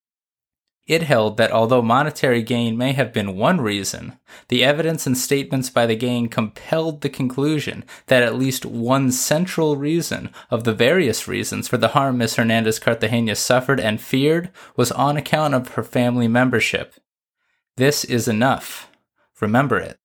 It 0.87 1.03
held 1.03 1.35
that 1.35 1.51
although 1.51 1.81
monetary 1.81 2.41
gain 2.41 2.77
may 2.77 2.93
have 2.93 3.11
been 3.11 3.35
one 3.35 3.59
reason, 3.59 4.17
the 4.47 4.63
evidence 4.63 5.05
and 5.05 5.17
statements 5.17 5.69
by 5.69 5.85
the 5.85 5.97
gang 5.97 6.29
compelled 6.29 7.01
the 7.01 7.09
conclusion 7.09 7.83
that 8.05 8.23
at 8.23 8.39
least 8.39 8.65
one 8.65 9.11
central 9.11 9.75
reason 9.75 10.29
of 10.49 10.63
the 10.63 10.73
various 10.73 11.27
reasons 11.27 11.67
for 11.67 11.75
the 11.75 11.89
harm 11.89 12.19
Miss 12.19 12.37
Hernandez 12.37 12.79
Cartagena 12.79 13.35
suffered 13.35 13.81
and 13.81 13.99
feared 13.99 14.49
was 14.77 14.93
on 14.93 15.17
account 15.17 15.53
of 15.53 15.73
her 15.73 15.83
family 15.83 16.29
membership. 16.29 16.95
This 17.75 18.05
is 18.05 18.29
enough. 18.29 18.89
Remember 19.41 19.77
it. 19.77 19.99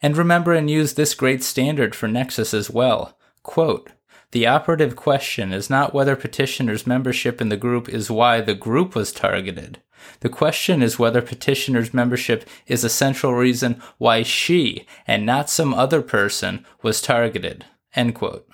And 0.00 0.16
remember 0.16 0.54
and 0.54 0.70
use 0.70 0.94
this 0.94 1.14
great 1.14 1.42
standard 1.42 1.94
for 1.94 2.08
Nexus 2.08 2.54
as 2.54 2.70
well. 2.70 3.18
Quote, 3.42 3.90
the 4.32 4.46
operative 4.46 4.96
question 4.96 5.52
is 5.52 5.70
not 5.70 5.94
whether 5.94 6.16
petitioner's 6.16 6.86
membership 6.86 7.40
in 7.40 7.50
the 7.50 7.56
group 7.56 7.88
is 7.88 8.10
why 8.10 8.40
the 8.40 8.54
group 8.54 8.94
was 8.94 9.12
targeted. 9.12 9.82
The 10.20 10.28
question 10.28 10.82
is 10.82 10.98
whether 10.98 11.22
petitioner's 11.22 11.94
membership 11.94 12.48
is 12.66 12.84
a 12.84 12.88
central 12.88 13.34
reason 13.34 13.82
why 13.98 14.22
she, 14.22 14.86
and 15.06 15.26
not 15.26 15.50
some 15.50 15.74
other 15.74 16.02
person, 16.02 16.64
was 16.82 17.00
targeted. 17.00 17.66
End 17.94 18.14
quote. 18.14 18.48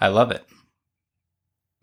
I 0.00 0.08
love 0.08 0.30
it. 0.30 0.44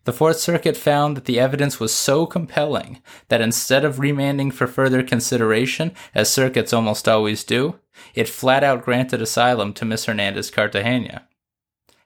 The 0.04 0.12
Fourth 0.14 0.38
Circuit 0.38 0.76
found 0.76 1.18
that 1.18 1.26
the 1.26 1.38
evidence 1.38 1.78
was 1.78 1.92
so 1.92 2.24
compelling 2.24 3.02
that 3.28 3.42
instead 3.42 3.84
of 3.84 3.98
remanding 3.98 4.50
for 4.50 4.66
further 4.66 5.02
consideration, 5.02 5.92
as 6.14 6.32
circuits 6.32 6.72
almost 6.72 7.06
always 7.06 7.44
do, 7.44 7.78
it 8.14 8.26
flat 8.26 8.64
out 8.64 8.84
granted 8.84 9.20
asylum 9.20 9.74
to 9.74 9.84
Miss 9.84 10.06
Hernandez 10.06 10.50
Cartagena. 10.50 11.28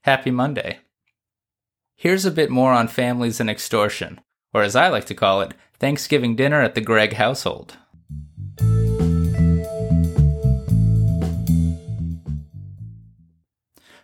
Happy 0.03 0.33
Monday. 0.33 0.81
Here's 1.95 2.25
a 2.25 2.33
bit 2.33 2.51
more 2.51 2.73
on 2.73 2.89
families 2.89 3.39
and 3.39 3.49
extortion, 3.49 4.21
or 4.53 4.65
as 4.65 4.75
I 4.75 4.89
like 4.89 5.05
to 5.05 5.15
call 5.15 5.41
it, 5.41 5.55
Thanksgiving 5.83 6.37
dinner 6.37 6.63
at 6.63 6.77
the 6.77 6.81
Gregg 6.81 7.15
household. 7.15 7.77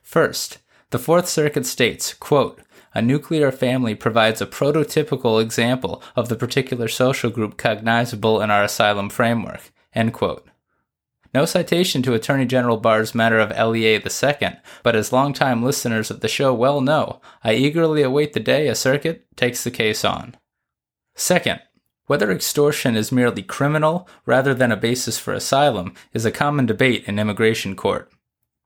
First, 0.02 0.58
the 0.90 0.98
Fourth 0.98 1.28
Circuit 1.28 1.66
states, 1.66 2.14
quote, 2.14 2.60
a 2.94 3.00
nuclear 3.00 3.52
family 3.52 3.94
provides 3.94 4.40
a 4.40 4.46
prototypical 4.46 5.40
example 5.40 6.02
of 6.16 6.28
the 6.28 6.34
particular 6.34 6.88
social 6.88 7.30
group 7.30 7.56
cognizable 7.56 8.40
in 8.40 8.50
our 8.50 8.64
asylum 8.64 9.08
framework, 9.08 9.70
end 9.94 10.12
quote. 10.12 10.48
No 11.32 11.44
citation 11.44 12.02
to 12.02 12.14
Attorney 12.14 12.46
General 12.46 12.78
Barr's 12.78 13.14
matter 13.14 13.38
of 13.38 13.56
LEA 13.56 14.02
II, 14.04 14.56
but 14.82 14.96
as 14.96 15.12
longtime 15.12 15.62
listeners 15.62 16.10
of 16.10 16.22
the 16.22 16.28
show 16.28 16.52
well 16.52 16.80
know, 16.80 17.20
I 17.44 17.54
eagerly 17.54 18.02
await 18.02 18.32
the 18.32 18.40
day 18.40 18.66
a 18.66 18.74
circuit 18.74 19.28
takes 19.36 19.62
the 19.62 19.70
case 19.70 20.04
on. 20.04 20.34
Second, 21.14 21.60
whether 22.08 22.32
extortion 22.32 22.96
is 22.96 23.12
merely 23.12 23.42
criminal 23.42 24.08
rather 24.26 24.52
than 24.52 24.72
a 24.72 24.76
basis 24.76 25.18
for 25.18 25.32
asylum 25.32 25.94
is 26.12 26.24
a 26.24 26.32
common 26.32 26.66
debate 26.66 27.04
in 27.06 27.18
immigration 27.18 27.76
court. 27.76 28.10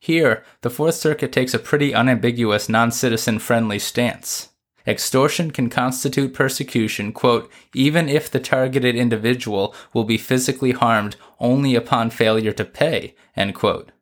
Here, 0.01 0.43
the 0.63 0.71
Fourth 0.71 0.95
Circuit 0.95 1.31
takes 1.31 1.53
a 1.53 1.59
pretty 1.59 1.93
unambiguous 1.93 2.69
non 2.69 2.91
citizen 2.91 3.39
friendly 3.39 3.79
stance. 3.79 4.49
Extortion 4.87 5.51
can 5.51 5.71
constitute 5.71 6.35
persecution, 6.35 7.13
quote, 7.13 7.51
even 7.75 8.09
if 8.09 8.31
the 8.31 8.41
targeted 8.41 8.97
individual 8.97 9.75
will 9.93 10.05
be 10.05 10.19
physically 10.19 10.73
harmed 10.73 11.17
only 11.39 11.75
upon 11.75 12.11
failure 12.11 12.53
to 12.53 12.65
pay, 12.65 13.15
end 13.37 13.55
quote. 13.55 13.93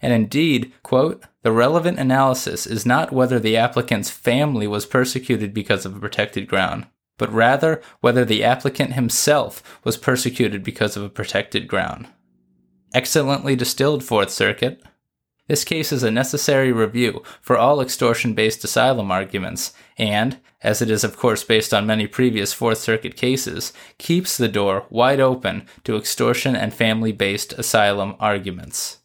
And 0.00 0.12
indeed, 0.12 0.72
quote, 0.82 1.24
the 1.42 1.52
relevant 1.52 1.98
analysis 1.98 2.66
is 2.66 2.86
not 2.86 3.12
whether 3.12 3.38
the 3.38 3.56
applicant's 3.56 4.10
family 4.10 4.66
was 4.66 4.86
persecuted 4.86 5.54
because 5.54 5.84
of 5.84 5.96
a 5.96 6.00
protected 6.00 6.48
ground, 6.48 6.86
but 7.22 7.32
rather 7.32 7.80
whether 8.00 8.24
the 8.24 8.42
applicant 8.42 8.94
himself 8.94 9.62
was 9.84 9.96
persecuted 9.96 10.64
because 10.64 10.96
of 10.96 11.04
a 11.04 11.08
protected 11.08 11.68
ground. 11.68 12.08
Excellently 12.92 13.54
distilled, 13.54 14.02
Fourth 14.02 14.30
Circuit. 14.30 14.82
This 15.46 15.62
case 15.62 15.92
is 15.92 16.02
a 16.02 16.10
necessary 16.10 16.72
review 16.72 17.22
for 17.40 17.56
all 17.56 17.80
extortion 17.80 18.34
based 18.34 18.64
asylum 18.64 19.12
arguments, 19.12 19.72
and, 19.96 20.38
as 20.62 20.82
it 20.82 20.90
is 20.90 21.04
of 21.04 21.16
course 21.16 21.44
based 21.44 21.72
on 21.72 21.86
many 21.86 22.08
previous 22.08 22.52
Fourth 22.52 22.78
Circuit 22.78 23.14
cases, 23.14 23.72
keeps 23.98 24.36
the 24.36 24.48
door 24.48 24.86
wide 24.90 25.20
open 25.20 25.68
to 25.84 25.96
extortion 25.96 26.56
and 26.56 26.74
family 26.74 27.12
based 27.12 27.52
asylum 27.52 28.16
arguments. 28.18 28.98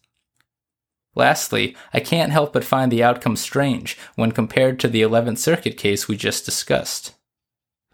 Lastly, 1.14 1.78
I 1.94 2.00
can't 2.00 2.32
help 2.32 2.52
but 2.52 2.64
find 2.64 2.92
the 2.92 3.04
outcome 3.04 3.36
strange 3.36 3.96
when 4.16 4.32
compared 4.32 4.80
to 4.80 4.88
the 4.88 5.04
11th 5.04 5.38
Circuit 5.38 5.78
case 5.78 6.08
we 6.08 6.18
just 6.18 6.46
discussed. 6.46 7.14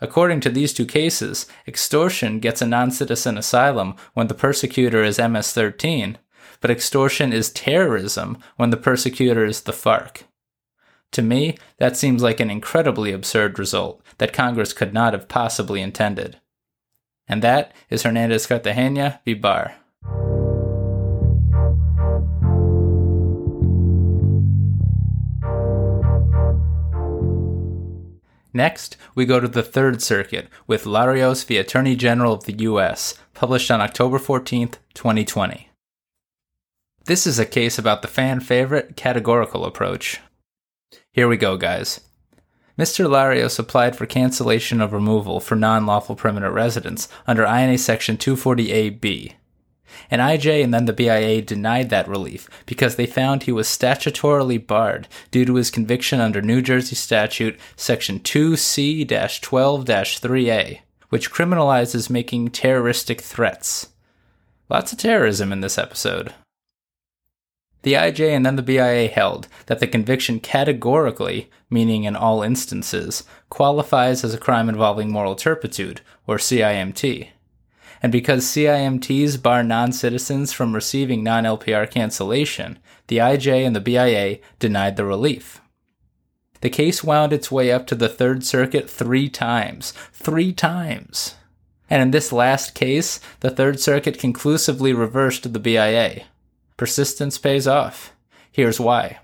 According 0.01 0.41
to 0.41 0.49
these 0.49 0.73
two 0.73 0.85
cases, 0.85 1.45
extortion 1.67 2.39
gets 2.39 2.61
a 2.61 2.67
non 2.67 2.91
citizen 2.91 3.37
asylum 3.37 3.95
when 4.13 4.27
the 4.27 4.33
persecutor 4.33 5.03
is 5.03 5.19
MS 5.19 5.53
13, 5.53 6.17
but 6.61 6.71
extortion 6.71 7.31
is 7.31 7.51
terrorism 7.51 8.37
when 8.57 8.69
the 8.69 8.77
persecutor 8.77 9.45
is 9.45 9.61
the 9.61 9.71
FARC. 9.71 10.23
To 11.11 11.21
me, 11.21 11.57
that 11.77 11.95
seems 11.95 12.23
like 12.23 12.39
an 12.39 12.49
incredibly 12.49 13.11
absurd 13.11 13.59
result 13.59 14.01
that 14.17 14.33
Congress 14.33 14.73
could 14.73 14.93
not 14.93 15.13
have 15.13 15.27
possibly 15.27 15.81
intended. 15.81 16.39
And 17.27 17.41
that 17.41 17.71
is 17.89 18.03
Hernandez 18.03 18.47
Cartagena 18.47 19.21
v. 19.23 19.35
Barr. 19.35 19.75
Next, 28.53 28.97
we 29.15 29.25
go 29.25 29.39
to 29.39 29.47
the 29.47 29.63
Third 29.63 30.01
Circuit 30.01 30.47
with 30.67 30.85
Larios 30.85 31.43
v. 31.45 31.57
Attorney 31.57 31.95
General 31.95 32.33
of 32.33 32.45
the 32.45 32.57
U.S., 32.59 33.15
published 33.33 33.71
on 33.71 33.81
October 33.81 34.19
14, 34.19 34.69
2020. 34.93 35.69
This 37.05 37.25
is 37.25 37.39
a 37.39 37.45
case 37.45 37.79
about 37.79 38.01
the 38.01 38.07
fan 38.07 38.39
favorite 38.39 38.95
categorical 38.95 39.65
approach. 39.65 40.21
Here 41.11 41.27
we 41.27 41.35
go, 41.35 41.57
guys. 41.57 41.99
Mr. 42.77 43.07
Larios 43.07 43.59
applied 43.59 43.95
for 43.95 44.05
cancellation 44.05 44.81
of 44.81 44.93
removal 44.93 45.39
for 45.39 45.55
non 45.55 45.85
lawful 45.85 46.15
permanent 46.15 46.53
residents 46.53 47.07
under 47.27 47.43
INA 47.43 47.77
Section 47.77 48.17
240AB. 48.17 49.33
And 50.09 50.21
IJ 50.21 50.63
and 50.63 50.73
then 50.73 50.85
the 50.85 50.93
BIA 50.93 51.41
denied 51.41 51.89
that 51.89 52.07
relief 52.07 52.49
because 52.65 52.95
they 52.95 53.05
found 53.05 53.43
he 53.43 53.51
was 53.51 53.67
statutorily 53.67 54.65
barred 54.65 55.07
due 55.31 55.45
to 55.45 55.55
his 55.55 55.71
conviction 55.71 56.19
under 56.19 56.41
New 56.41 56.61
Jersey 56.61 56.95
Statute 56.95 57.59
Section 57.75 58.19
2C 58.19 59.07
12 59.41 59.85
3A, 59.85 60.79
which 61.09 61.31
criminalizes 61.31 62.09
making 62.09 62.49
terroristic 62.49 63.21
threats. 63.21 63.89
Lots 64.69 64.91
of 64.91 64.97
terrorism 64.97 65.51
in 65.51 65.61
this 65.61 65.77
episode. 65.77 66.33
The 67.83 67.93
IJ 67.93 68.29
and 68.29 68.45
then 68.45 68.55
the 68.55 68.63
BIA 68.63 69.09
held 69.09 69.49
that 69.65 69.79
the 69.79 69.87
conviction 69.87 70.39
categorically, 70.39 71.49
meaning 71.69 72.05
in 72.05 72.15
all 72.15 72.41
instances, 72.41 73.25
qualifies 73.49 74.23
as 74.23 74.33
a 74.33 74.37
crime 74.37 74.69
involving 74.69 75.11
moral 75.11 75.35
turpitude, 75.35 75.99
or 76.25 76.37
CIMT. 76.37 77.27
And 78.03 78.11
because 78.11 78.43
CIMTs 78.43 79.41
bar 79.41 79.63
non 79.63 79.93
citizens 79.93 80.51
from 80.51 80.75
receiving 80.75 81.23
non 81.23 81.45
LPR 81.45 81.89
cancellation, 81.89 82.77
the 83.07 83.17
IJ 83.17 83.65
and 83.65 83.73
the 83.73 83.79
BIA 83.79 84.39
denied 84.59 84.97
the 84.97 85.05
relief. 85.05 85.61
The 86.59 86.69
case 86.69 87.03
wound 87.03 87.31
its 87.31 87.49
way 87.49 87.71
up 87.71 87.87
to 87.87 87.95
the 87.95 88.09
Third 88.09 88.43
Circuit 88.45 88.89
three 88.89 89.29
times. 89.29 89.93
Three 90.11 90.51
times! 90.51 91.35
And 91.89 92.01
in 92.01 92.11
this 92.11 92.33
last 92.33 92.75
case, 92.75 93.21
the 93.39 93.49
Third 93.49 93.79
Circuit 93.79 94.19
conclusively 94.19 94.93
reversed 94.93 95.53
the 95.53 95.59
BIA. 95.59 96.25
Persistence 96.75 97.37
pays 97.37 97.67
off. 97.67 98.13
Here's 98.51 98.79
why. 98.79 99.19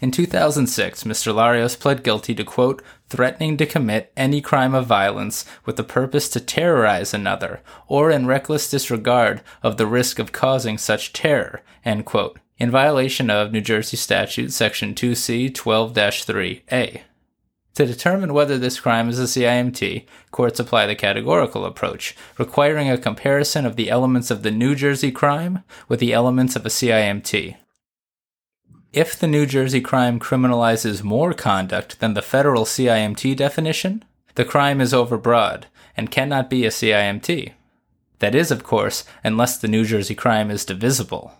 In 0.00 0.12
2006, 0.12 1.02
Mr. 1.02 1.34
Larios 1.34 1.76
pled 1.76 2.04
guilty 2.04 2.32
to, 2.36 2.44
quote, 2.44 2.82
threatening 3.08 3.56
to 3.56 3.66
commit 3.66 4.12
any 4.16 4.40
crime 4.40 4.72
of 4.72 4.86
violence 4.86 5.44
with 5.64 5.74
the 5.74 5.82
purpose 5.82 6.28
to 6.28 6.40
terrorize 6.40 7.12
another, 7.12 7.62
or 7.88 8.08
in 8.08 8.26
reckless 8.26 8.70
disregard 8.70 9.42
of 9.60 9.76
the 9.76 9.88
risk 9.88 10.20
of 10.20 10.30
causing 10.30 10.78
such 10.78 11.12
terror, 11.12 11.62
end 11.84 12.04
quote, 12.04 12.38
in 12.58 12.70
violation 12.70 13.28
of 13.28 13.50
New 13.50 13.60
Jersey 13.60 13.96
Statute 13.96 14.52
Section 14.52 14.94
2C 14.94 15.52
12 15.52 15.92
3A. 15.92 17.00
To 17.74 17.86
determine 17.86 18.32
whether 18.32 18.56
this 18.56 18.78
crime 18.78 19.08
is 19.08 19.18
a 19.18 19.24
CIMT, 19.24 20.06
courts 20.30 20.60
apply 20.60 20.86
the 20.86 20.94
categorical 20.94 21.64
approach, 21.64 22.16
requiring 22.38 22.88
a 22.88 22.98
comparison 22.98 23.66
of 23.66 23.74
the 23.74 23.90
elements 23.90 24.30
of 24.30 24.44
the 24.44 24.52
New 24.52 24.76
Jersey 24.76 25.10
crime 25.10 25.64
with 25.88 25.98
the 25.98 26.12
elements 26.12 26.54
of 26.54 26.64
a 26.64 26.68
CIMT. 26.68 27.56
If 28.92 29.18
the 29.18 29.26
New 29.26 29.44
Jersey 29.44 29.82
crime 29.82 30.18
criminalizes 30.18 31.02
more 31.02 31.34
conduct 31.34 32.00
than 32.00 32.14
the 32.14 32.22
federal 32.22 32.64
CIMT 32.64 33.36
definition, 33.36 34.02
the 34.34 34.46
crime 34.46 34.80
is 34.80 34.94
overbroad 34.94 35.64
and 35.94 36.10
cannot 36.10 36.48
be 36.48 36.64
a 36.64 36.70
CIMT. 36.70 37.52
That 38.20 38.34
is, 38.34 38.50
of 38.50 38.64
course, 38.64 39.04
unless 39.22 39.58
the 39.58 39.68
New 39.68 39.84
Jersey 39.84 40.14
crime 40.14 40.50
is 40.50 40.64
divisible. 40.64 41.34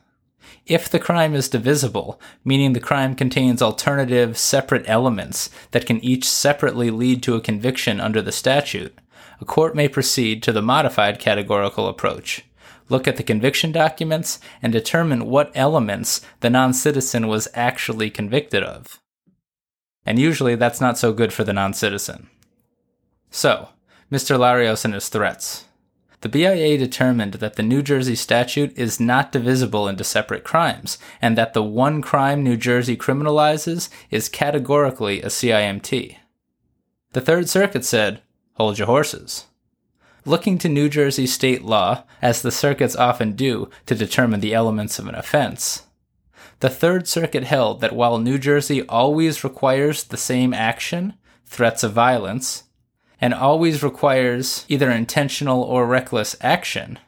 If 0.66 0.90
the 0.90 0.98
crime 0.98 1.34
is 1.34 1.48
divisible, 1.48 2.20
meaning 2.44 2.74
the 2.74 2.80
crime 2.80 3.14
contains 3.14 3.62
alternative, 3.62 4.36
separate 4.36 4.84
elements 4.86 5.48
that 5.70 5.86
can 5.86 6.04
each 6.04 6.28
separately 6.28 6.90
lead 6.90 7.22
to 7.22 7.34
a 7.34 7.40
conviction 7.40 7.98
under 7.98 8.20
the 8.20 8.30
statute, 8.30 8.94
a 9.40 9.46
court 9.46 9.74
may 9.74 9.88
proceed 9.88 10.42
to 10.42 10.52
the 10.52 10.60
modified 10.60 11.18
categorical 11.18 11.88
approach. 11.88 12.44
Look 12.88 13.06
at 13.06 13.16
the 13.16 13.22
conviction 13.22 13.72
documents 13.72 14.40
and 14.62 14.72
determine 14.72 15.26
what 15.26 15.52
elements 15.54 16.20
the 16.40 16.50
non 16.50 16.72
citizen 16.72 17.28
was 17.28 17.48
actually 17.54 18.10
convicted 18.10 18.62
of. 18.62 19.00
And 20.06 20.18
usually 20.18 20.54
that's 20.54 20.80
not 20.80 20.98
so 20.98 21.12
good 21.12 21.32
for 21.32 21.44
the 21.44 21.52
non 21.52 21.74
citizen. 21.74 22.28
So, 23.30 23.68
Mr. 24.10 24.38
Larios 24.38 24.84
and 24.84 24.94
his 24.94 25.08
threats 25.08 25.66
the 26.20 26.28
BIA 26.28 26.76
determined 26.76 27.34
that 27.34 27.54
the 27.54 27.62
New 27.62 27.80
Jersey 27.80 28.16
statute 28.16 28.76
is 28.76 28.98
not 28.98 29.30
divisible 29.30 29.86
into 29.86 30.02
separate 30.02 30.42
crimes, 30.42 30.98
and 31.22 31.38
that 31.38 31.54
the 31.54 31.62
one 31.62 32.02
crime 32.02 32.42
New 32.42 32.56
Jersey 32.56 32.96
criminalizes 32.96 33.88
is 34.10 34.28
categorically 34.28 35.22
a 35.22 35.26
CIMT. 35.26 36.16
The 37.12 37.20
Third 37.20 37.48
Circuit 37.48 37.84
said, 37.84 38.22
hold 38.54 38.78
your 38.78 38.86
horses. 38.86 39.46
Looking 40.28 40.58
to 40.58 40.68
New 40.68 40.90
Jersey 40.90 41.26
state 41.26 41.62
law, 41.62 42.04
as 42.20 42.42
the 42.42 42.50
circuits 42.50 42.94
often 42.94 43.32
do 43.32 43.70
to 43.86 43.94
determine 43.94 44.40
the 44.40 44.52
elements 44.52 44.98
of 44.98 45.06
an 45.06 45.14
offense, 45.14 45.84
the 46.60 46.68
Third 46.68 47.08
Circuit 47.08 47.44
held 47.44 47.80
that 47.80 47.94
while 47.94 48.18
New 48.18 48.36
Jersey 48.36 48.86
always 48.88 49.42
requires 49.42 50.04
the 50.04 50.18
same 50.18 50.52
action, 50.52 51.14
threats 51.46 51.82
of 51.82 51.94
violence, 51.94 52.64
and 53.18 53.32
always 53.32 53.82
requires 53.82 54.66
either 54.68 54.90
intentional 54.90 55.62
or 55.62 55.86
reckless 55.86 56.36
action. 56.42 56.98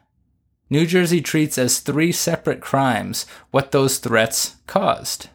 New 0.71 0.87
Jersey 0.87 1.21
treats 1.21 1.59
as 1.59 1.77
three 1.77 2.11
separate 2.11 2.59
crimes 2.59 3.27
what 3.51 3.71
those 3.71 3.99
threats 3.99 4.55
caused. 4.65 5.29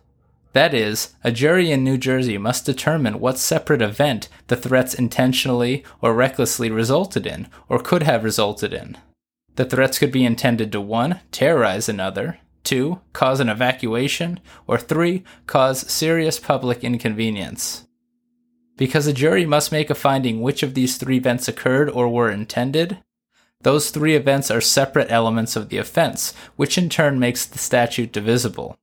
That 0.57 0.73
is, 0.73 1.15
a 1.23 1.31
jury 1.31 1.71
in 1.71 1.85
New 1.85 1.99
Jersey 1.99 2.39
must 2.39 2.65
determine 2.65 3.21
what 3.21 3.37
separate 3.37 3.83
event 3.83 4.31
the 4.47 4.57
threats 4.57 4.95
intentionally 4.95 5.85
or 6.01 6.15
recklessly 6.15 6.71
resulted 6.71 7.27
in, 7.27 7.49
or 7.69 7.79
could 7.79 8.05
have 8.05 8.25
resulted 8.25 8.73
in. 8.73 8.97
The 9.57 9.67
threats 9.67 9.99
could 9.99 10.11
be 10.11 10.25
intended 10.25 10.73
to 10.73 10.81
1. 10.81 11.21
terrorize 11.31 11.91
another, 11.91 12.39
2. 12.65 12.99
cause 13.13 13.39
an 13.39 13.51
evacuation, 13.51 14.41
or 14.67 14.79
3. 14.79 15.23
cause 15.47 15.93
serious 15.93 16.39
public 16.39 16.83
inconvenience. 16.83 17.87
Because 18.79 19.07
a 19.07 19.13
jury 19.13 19.45
must 19.45 19.71
make 19.71 19.91
a 19.91 19.95
finding 19.95 20.41
which 20.41 20.63
of 20.63 20.73
these 20.73 20.97
three 20.97 21.19
events 21.19 21.49
occurred 21.49 21.91
or 21.91 22.09
were 22.09 22.31
intended, 22.31 22.97
those 23.61 23.91
three 23.91 24.15
events 24.15 24.51
are 24.51 24.63
separate 24.63 25.11
elements 25.11 25.55
of 25.55 25.69
the 25.69 25.77
offense, 25.77 26.33
which 26.57 26.79
in 26.79 26.89
turn 26.89 27.19
makes 27.19 27.45
the 27.45 27.59
statute 27.59 28.11
divisible. 28.11 28.79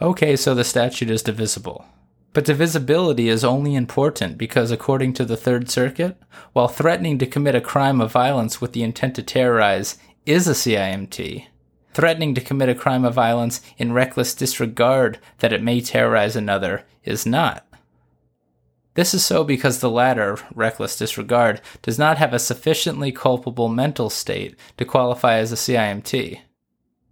Okay, 0.00 0.36
so 0.36 0.54
the 0.54 0.64
statute 0.64 1.10
is 1.10 1.22
divisible. 1.22 1.84
But 2.32 2.44
divisibility 2.44 3.28
is 3.28 3.42
only 3.42 3.74
important 3.74 4.38
because, 4.38 4.70
according 4.70 5.14
to 5.14 5.24
the 5.24 5.36
Third 5.36 5.68
Circuit, 5.68 6.16
while 6.52 6.68
threatening 6.68 7.18
to 7.18 7.26
commit 7.26 7.56
a 7.56 7.60
crime 7.60 8.00
of 8.00 8.12
violence 8.12 8.60
with 8.60 8.74
the 8.74 8.84
intent 8.84 9.16
to 9.16 9.22
terrorize 9.24 9.98
is 10.24 10.46
a 10.46 10.52
CIMT, 10.52 11.46
threatening 11.94 12.34
to 12.34 12.40
commit 12.40 12.68
a 12.68 12.76
crime 12.76 13.04
of 13.04 13.14
violence 13.14 13.60
in 13.76 13.92
reckless 13.92 14.34
disregard 14.34 15.18
that 15.38 15.52
it 15.52 15.62
may 15.62 15.80
terrorize 15.80 16.36
another 16.36 16.84
is 17.02 17.26
not. 17.26 17.66
This 18.94 19.14
is 19.14 19.24
so 19.24 19.42
because 19.42 19.80
the 19.80 19.90
latter, 19.90 20.38
reckless 20.54 20.96
disregard, 20.96 21.60
does 21.82 21.98
not 21.98 22.18
have 22.18 22.32
a 22.32 22.38
sufficiently 22.38 23.10
culpable 23.10 23.68
mental 23.68 24.10
state 24.10 24.54
to 24.76 24.84
qualify 24.84 25.38
as 25.38 25.50
a 25.50 25.56
CIMT. 25.56 26.40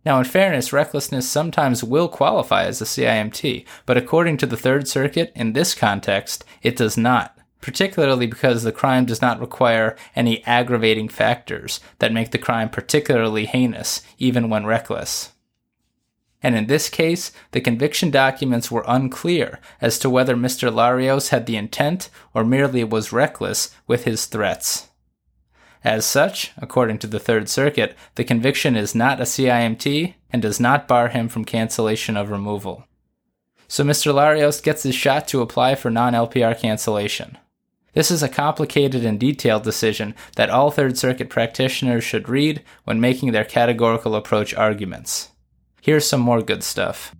Now, 0.06 0.18
in 0.18 0.24
fairness, 0.24 0.72
recklessness 0.72 1.28
sometimes 1.28 1.84
will 1.84 2.08
qualify 2.08 2.64
as 2.64 2.80
a 2.80 2.86
CIMT, 2.86 3.66
but 3.84 3.98
according 3.98 4.38
to 4.38 4.46
the 4.46 4.56
Third 4.56 4.88
Circuit, 4.88 5.32
in 5.34 5.52
this 5.52 5.74
context, 5.74 6.44
it 6.62 6.76
does 6.76 6.96
not, 6.96 7.36
particularly 7.60 8.26
because 8.26 8.62
the 8.62 8.72
crime 8.72 9.04
does 9.04 9.20
not 9.20 9.40
require 9.40 9.96
any 10.14 10.42
aggravating 10.44 11.08
factors 11.08 11.80
that 11.98 12.12
make 12.12 12.30
the 12.30 12.38
crime 12.38 12.70
particularly 12.70 13.44
heinous, 13.44 14.00
even 14.16 14.48
when 14.48 14.64
reckless 14.64 15.32
and 16.46 16.54
in 16.54 16.68
this 16.68 16.88
case, 16.88 17.32
the 17.50 17.60
conviction 17.60 18.08
documents 18.08 18.70
were 18.70 18.84
unclear 18.86 19.58
as 19.80 19.98
to 19.98 20.08
whether 20.08 20.36
Mr. 20.36 20.72
Larios 20.72 21.30
had 21.30 21.46
the 21.46 21.56
intent 21.56 22.08
or 22.34 22.44
merely 22.44 22.84
was 22.84 23.12
reckless 23.12 23.74
with 23.88 24.04
his 24.04 24.26
threats. 24.26 24.88
As 25.84 26.04
such, 26.04 26.52
according 26.56 26.98
to 26.98 27.06
the 27.06 27.20
Third 27.20 27.48
Circuit, 27.48 27.96
the 28.16 28.24
conviction 28.24 28.76
is 28.76 28.94
not 28.94 29.20
a 29.20 29.24
CIMT 29.24 30.14
and 30.30 30.42
does 30.42 30.58
not 30.58 30.88
bar 30.88 31.08
him 31.08 31.28
from 31.28 31.44
cancellation 31.44 32.16
of 32.16 32.30
removal. 32.30 32.84
So 33.68 33.84
Mr. 33.84 34.12
Larios 34.12 34.62
gets 34.62 34.82
his 34.82 34.94
shot 34.94 35.26
to 35.28 35.40
apply 35.40 35.74
for 35.74 35.90
non 35.90 36.12
LPR 36.12 36.58
cancellation. 36.58 37.38
This 37.94 38.10
is 38.10 38.22
a 38.22 38.28
complicated 38.28 39.04
and 39.06 39.18
detailed 39.18 39.62
decision 39.62 40.14
that 40.36 40.50
all 40.50 40.70
Third 40.70 40.98
Circuit 40.98 41.30
practitioners 41.30 42.04
should 42.04 42.28
read 42.28 42.62
when 42.84 43.00
making 43.00 43.32
their 43.32 43.44
categorical 43.44 44.14
approach 44.14 44.52
arguments. 44.52 45.30
Here's 45.80 46.06
some 46.06 46.20
more 46.20 46.42
good 46.42 46.62
stuff. 46.62 47.14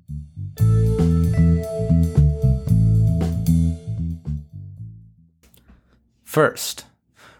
First, 6.25 6.85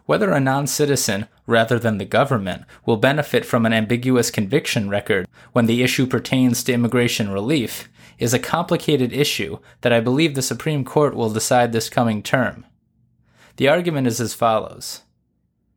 whether 0.07 0.33
a 0.33 0.41
non 0.41 0.67
citizen, 0.67 1.29
rather 1.47 1.79
than 1.79 1.99
the 1.99 2.05
government, 2.05 2.65
will 2.85 2.97
benefit 2.97 3.45
from 3.45 3.67
an 3.67 3.73
ambiguous 3.73 4.31
conviction 4.31 4.89
record 4.89 5.27
when 5.53 5.67
the 5.67 5.83
issue 5.83 6.07
pertains 6.07 6.65
to 6.65 6.73
immigration 6.73 7.31
relief 7.31 7.89
is 8.19 8.33
a 8.33 8.39
complicated 8.39 9.13
issue 9.13 9.59
that 9.83 9.93
I 9.93 10.01
believe 10.01 10.35
the 10.35 10.43
Supreme 10.43 10.85
Court 10.85 11.15
will 11.15 11.31
decide 11.31 11.73
this 11.73 11.91
coming 11.91 12.23
term. 12.23 12.65
The 13.57 13.69
argument 13.69 14.07
is 14.07 14.21
as 14.21 14.35
follows 14.35 15.03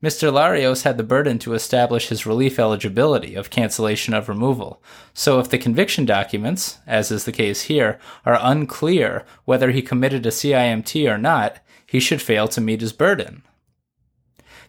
Mr. 0.02 0.32
Larios 0.32 0.84
had 0.84 0.98
the 0.98 1.04
burden 1.04 1.38
to 1.40 1.54
establish 1.54 2.08
his 2.08 2.26
relief 2.26 2.58
eligibility 2.58 3.36
of 3.36 3.50
cancellation 3.50 4.14
of 4.14 4.30
removal, 4.30 4.82
so 5.14 5.40
if 5.40 5.50
the 5.50 5.58
conviction 5.58 6.06
documents, 6.06 6.78
as 6.88 7.12
is 7.12 7.26
the 7.26 7.34
case 7.34 7.64
here, 7.64 8.00
are 8.26 8.40
unclear 8.42 9.26
whether 9.44 9.72
he 9.72 9.82
committed 9.82 10.26
a 10.26 10.30
CIMT 10.30 11.10
or 11.10 11.18
not, 11.18 11.60
he 11.86 12.00
should 12.00 12.22
fail 12.22 12.48
to 12.48 12.62
meet 12.62 12.80
his 12.80 12.94
burden. 12.94 13.44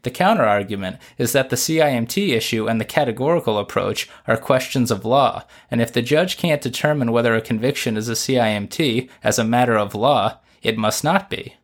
The 0.02 0.10
counterargument 0.10 0.98
is 1.18 1.32
that 1.32 1.50
the 1.50 1.56
CIMT 1.56 2.34
issue 2.34 2.68
and 2.68 2.80
the 2.80 2.86
categorical 2.86 3.58
approach 3.58 4.08
are 4.26 4.36
questions 4.36 4.90
of 4.90 5.04
law, 5.04 5.44
and 5.70 5.80
if 5.80 5.92
the 5.92 6.00
judge 6.00 6.38
can't 6.38 6.62
determine 6.62 7.12
whether 7.12 7.34
a 7.34 7.42
conviction 7.42 7.96
is 7.96 8.08
a 8.08 8.12
CIMT 8.12 9.10
as 9.22 9.38
a 9.38 9.44
matter 9.44 9.76
of 9.76 9.94
law, 9.94 10.38
it 10.62 10.78
must 10.78 11.04
not 11.04 11.28
be. 11.28 11.56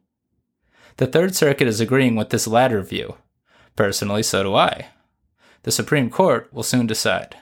The 0.99 1.07
Third 1.07 1.35
Circuit 1.35 1.68
is 1.68 1.81
agreeing 1.81 2.16
with 2.16 2.31
this 2.31 2.46
latter 2.46 2.83
view. 2.83 3.16
Personally, 3.75 4.22
so 4.22 4.42
do 4.42 4.55
I. 4.55 4.88
The 5.62 5.72
Supreme 5.72 6.11
Court 6.11 6.53
will 6.53 6.62
soon 6.62 6.87
decide. 6.87 7.37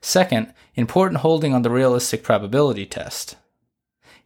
Second, 0.00 0.52
important 0.74 1.20
holding 1.20 1.54
on 1.54 1.62
the 1.62 1.70
realistic 1.70 2.22
probability 2.22 2.86
test. 2.86 3.36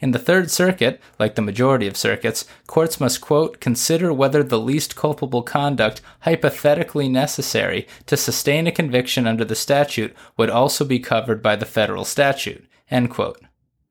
In 0.01 0.13
the 0.13 0.19
Third 0.19 0.51
Circuit, 0.51 1.01
like 1.19 1.35
the 1.35 1.43
majority 1.43 1.89
of 1.89 1.97
circuits, 1.97 2.45
courts 2.69 3.01
must, 3.01 3.21
quote, 3.21 3.61
consider 3.61 4.13
whether 4.13 4.45
the 4.45 4.61
least 4.61 4.95
culpable 4.95 5.43
conduct 5.43 6.01
hypothetically 6.21 7.09
necessary 7.09 7.87
to 8.07 8.17
sustain 8.17 8.69
a 8.69 8.73
conviction 8.73 9.27
under 9.27 9.45
the 9.45 9.57
statute 9.57 10.15
would 10.37 10.51
also 10.51 10.85
be 10.85 11.01
covered 11.01 11.43
by 11.43 11.57
the 11.57 11.67
federal 11.67 12.05
statute, 12.05 12.65
end 12.91 13.11
quote. 13.11 13.41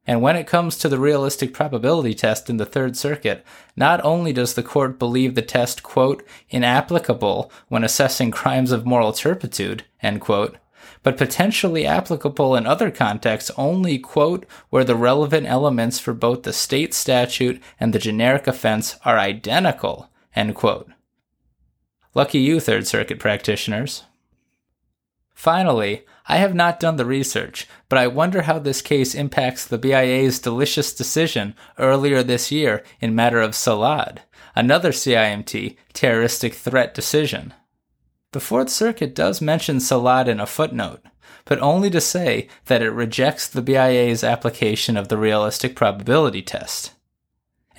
And 0.09 0.21
when 0.21 0.37
it 0.37 0.47
comes 0.47 0.77
to 0.77 0.87
the 0.87 0.97
realistic 0.97 1.53
probability 1.53 2.13
test 2.13 2.49
in 2.49 2.55
the 2.55 2.65
Third 2.65 2.95
Circuit, 2.95 3.45
not 3.75 3.99
only 4.05 4.31
does 4.31 4.53
the 4.53 4.63
court 4.63 4.97
believe 4.97 5.35
the 5.35 5.41
test, 5.41 5.83
quote, 5.83 6.23
inapplicable 6.49 7.51
when 7.67 7.83
assessing 7.83 8.31
crimes 8.31 8.71
of 8.71 8.85
moral 8.85 9.11
turpitude, 9.11 9.83
end 10.01 10.21
quote, 10.21 10.55
but 11.03 11.17
potentially 11.17 11.85
applicable 11.85 12.55
in 12.55 12.65
other 12.65 12.91
contexts 12.91 13.51
only, 13.57 13.97
quote, 13.97 14.45
where 14.69 14.83
the 14.83 14.95
relevant 14.95 15.47
elements 15.47 15.99
for 15.99 16.13
both 16.13 16.43
the 16.43 16.53
state 16.53 16.93
statute 16.93 17.61
and 17.79 17.93
the 17.93 17.99
generic 17.99 18.47
offense 18.47 18.97
are 19.05 19.17
identical, 19.17 20.09
end 20.35 20.55
quote. 20.55 20.89
Lucky 22.13 22.39
you, 22.39 22.59
Third 22.59 22.87
Circuit 22.87 23.19
practitioners. 23.19 24.03
Finally, 25.33 26.03
I 26.27 26.37
have 26.37 26.55
not 26.55 26.79
done 26.79 26.95
the 26.95 27.05
research, 27.05 27.67
but 27.89 27.99
I 27.99 28.07
wonder 28.07 28.41
how 28.41 28.59
this 28.59 28.81
case 28.81 29.13
impacts 29.13 29.65
the 29.65 29.77
BIA's 29.77 30.39
delicious 30.39 30.93
decision 30.93 31.55
earlier 31.77 32.23
this 32.23 32.51
year 32.51 32.83
in 32.99 33.13
matter 33.15 33.39
of 33.39 33.55
Salad, 33.55 34.21
another 34.55 34.91
CIMT 34.91 35.77
terroristic 35.93 36.55
threat 36.55 36.93
decision. 36.93 37.53
The 38.37 38.41
Fourth 38.41 38.69
Circuit 38.69 39.15
does 39.15 39.41
mention 39.41 39.79
Salad 39.79 40.27
in 40.27 40.39
a 40.39 40.45
footnote, 40.45 41.03
but 41.45 41.57
only 41.57 41.89
to 41.89 41.99
say 41.99 42.47
that 42.65 42.83
it 42.83 42.91
rejects 42.91 43.47
the 43.47 43.63
BIA's 43.63 44.23
application 44.23 44.95
of 44.95 45.07
the 45.07 45.17
realistic 45.17 45.75
probability 45.75 46.43
test. 46.43 46.91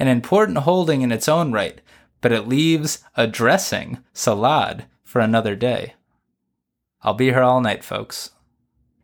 An 0.01 0.09
important 0.09 0.59
holding 0.59 1.03
in 1.03 1.13
its 1.13 1.29
own 1.29 1.53
right, 1.53 1.81
but 2.21 2.33
it 2.33 2.49
leaves 2.49 3.05
addressing 3.15 3.99
Salad 4.13 4.87
for 5.05 5.21
another 5.21 5.55
day. 5.55 5.95
I'll 7.03 7.15
be 7.15 7.27
here 7.27 7.43
all 7.43 7.61
night, 7.61 7.85
folks. 7.85 8.31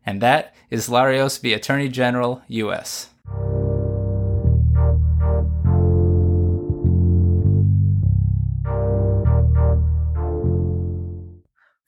And 0.05 0.19
that 0.19 0.53
is 0.69 0.89
Larios 0.89 1.39
v. 1.39 1.53
Attorney 1.53 1.87
General, 1.87 2.41
U.S. 2.49 3.11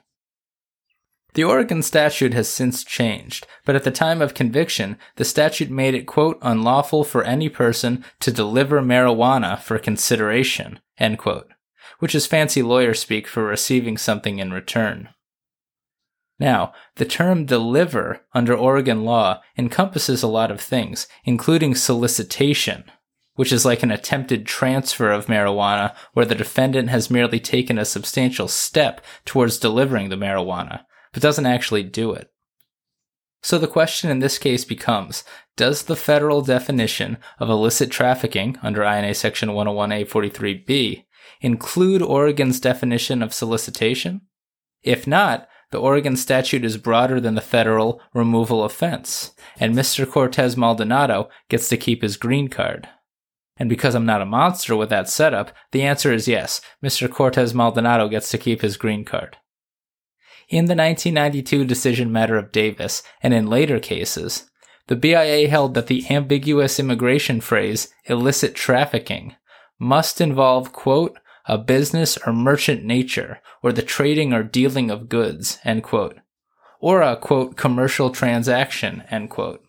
The 1.35 1.43
Oregon 1.43 1.83
statute 1.83 2.33
has 2.33 2.49
since 2.49 2.83
changed, 2.83 3.45
but 3.63 3.75
at 3.75 3.83
the 3.83 3.91
time 3.91 4.23
of 4.23 4.33
conviction, 4.33 4.97
the 5.17 5.23
statute 5.23 5.69
made 5.69 5.93
it, 5.93 6.07
quote, 6.07 6.39
unlawful 6.41 7.03
for 7.03 7.23
any 7.25 7.47
person 7.47 8.03
to 8.21 8.31
deliver 8.31 8.81
marijuana 8.81 9.59
for 9.59 9.77
consideration, 9.77 10.79
end 10.97 11.19
quote, 11.19 11.53
which 11.99 12.15
is 12.15 12.25
fancy 12.25 12.63
lawyer 12.63 12.95
speak 12.95 13.27
for 13.27 13.43
receiving 13.43 13.97
something 13.97 14.39
in 14.39 14.51
return. 14.51 15.09
Now, 16.39 16.73
the 16.95 17.05
term 17.05 17.45
deliver 17.45 18.21
under 18.33 18.55
Oregon 18.55 19.05
law 19.05 19.43
encompasses 19.59 20.23
a 20.23 20.27
lot 20.27 20.49
of 20.49 20.59
things, 20.59 21.07
including 21.23 21.75
solicitation, 21.75 22.85
which 23.35 23.51
is 23.51 23.65
like 23.65 23.83
an 23.83 23.91
attempted 23.91 24.45
transfer 24.45 25.11
of 25.11 25.27
marijuana 25.27 25.95
where 26.13 26.25
the 26.25 26.35
defendant 26.35 26.89
has 26.89 27.11
merely 27.11 27.39
taken 27.39 27.77
a 27.77 27.85
substantial 27.85 28.47
step 28.47 29.01
towards 29.25 29.57
delivering 29.57 30.09
the 30.09 30.15
marijuana, 30.15 30.85
but 31.13 31.21
doesn't 31.21 31.45
actually 31.45 31.83
do 31.83 32.11
it. 32.11 32.31
So 33.41 33.59
the 33.59 33.67
question 33.67 34.09
in 34.09 34.19
this 34.19 34.39
case 34.39 34.65
becomes 34.65 35.23
Does 35.55 35.83
the 35.83 35.95
federal 35.95 36.41
definition 36.41 37.17
of 37.39 37.49
illicit 37.49 37.91
trafficking 37.91 38.57
under 38.63 38.83
INA 38.83 39.13
Section 39.13 39.49
101A43B 39.49 41.05
include 41.41 42.01
Oregon's 42.01 42.59
definition 42.59 43.21
of 43.21 43.33
solicitation? 43.33 44.21
If 44.81 45.05
not, 45.05 45.47
the 45.71 45.79
Oregon 45.79 46.15
statute 46.15 46.63
is 46.63 46.77
broader 46.77 47.19
than 47.19 47.35
the 47.35 47.41
federal 47.41 48.01
removal 48.13 48.63
offense, 48.63 49.35
and 49.59 49.75
Mr. 49.75 50.09
Cortez 50.09 50.55
Maldonado 50.55 51.29
gets 51.49 51.69
to 51.69 51.77
keep 51.77 52.01
his 52.01 52.17
green 52.17 52.47
card. 52.47 52.87
And 53.57 53.69
because 53.69 53.95
I'm 53.95 54.05
not 54.05 54.21
a 54.21 54.25
monster 54.25 54.75
with 54.75 54.89
that 54.89 55.09
setup, 55.09 55.51
the 55.71 55.83
answer 55.83 56.11
is 56.11 56.27
yes. 56.27 56.61
Mr. 56.83 57.09
Cortez 57.09 57.53
Maldonado 57.53 58.09
gets 58.09 58.29
to 58.31 58.37
keep 58.37 58.61
his 58.61 58.77
green 58.77 59.05
card. 59.05 59.37
In 60.49 60.65
the 60.65 60.75
1992 60.75 61.65
decision 61.65 62.11
matter 62.11 62.37
of 62.37 62.51
Davis, 62.51 63.01
and 63.23 63.33
in 63.33 63.47
later 63.47 63.79
cases, 63.79 64.49
the 64.87 64.95
BIA 64.95 65.47
held 65.47 65.73
that 65.73 65.87
the 65.87 66.05
ambiguous 66.09 66.79
immigration 66.79 67.41
phrase 67.41 67.91
illicit 68.05 68.53
trafficking 68.53 69.35
must 69.79 70.21
involve, 70.21 70.71
quote, 70.71 71.17
a 71.47 71.57
business 71.57 72.17
or 72.25 72.33
merchant 72.33 72.83
nature, 72.83 73.39
or 73.63 73.71
the 73.71 73.81
trading 73.81 74.33
or 74.33 74.43
dealing 74.43 74.91
of 74.91 75.09
goods, 75.09 75.59
end 75.63 75.83
quote, 75.83 76.17
or 76.79 77.01
a, 77.01 77.15
quote, 77.15 77.55
commercial 77.55 78.11
transaction, 78.11 79.03
end 79.09 79.29
quote. 79.29 79.64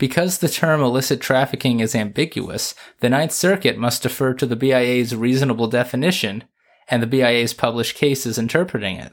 Because 0.00 0.38
the 0.38 0.48
term 0.48 0.80
illicit 0.80 1.20
trafficking 1.20 1.80
is 1.80 1.94
ambiguous, 1.94 2.74
the 3.00 3.10
Ninth 3.10 3.32
Circuit 3.32 3.76
must 3.76 4.02
defer 4.02 4.32
to 4.32 4.46
the 4.46 4.56
BIA's 4.56 5.14
reasonable 5.14 5.66
definition 5.66 6.44
and 6.88 7.02
the 7.02 7.06
BIA's 7.06 7.52
published 7.52 7.96
cases 7.96 8.38
interpreting 8.38 8.96
it. 8.96 9.12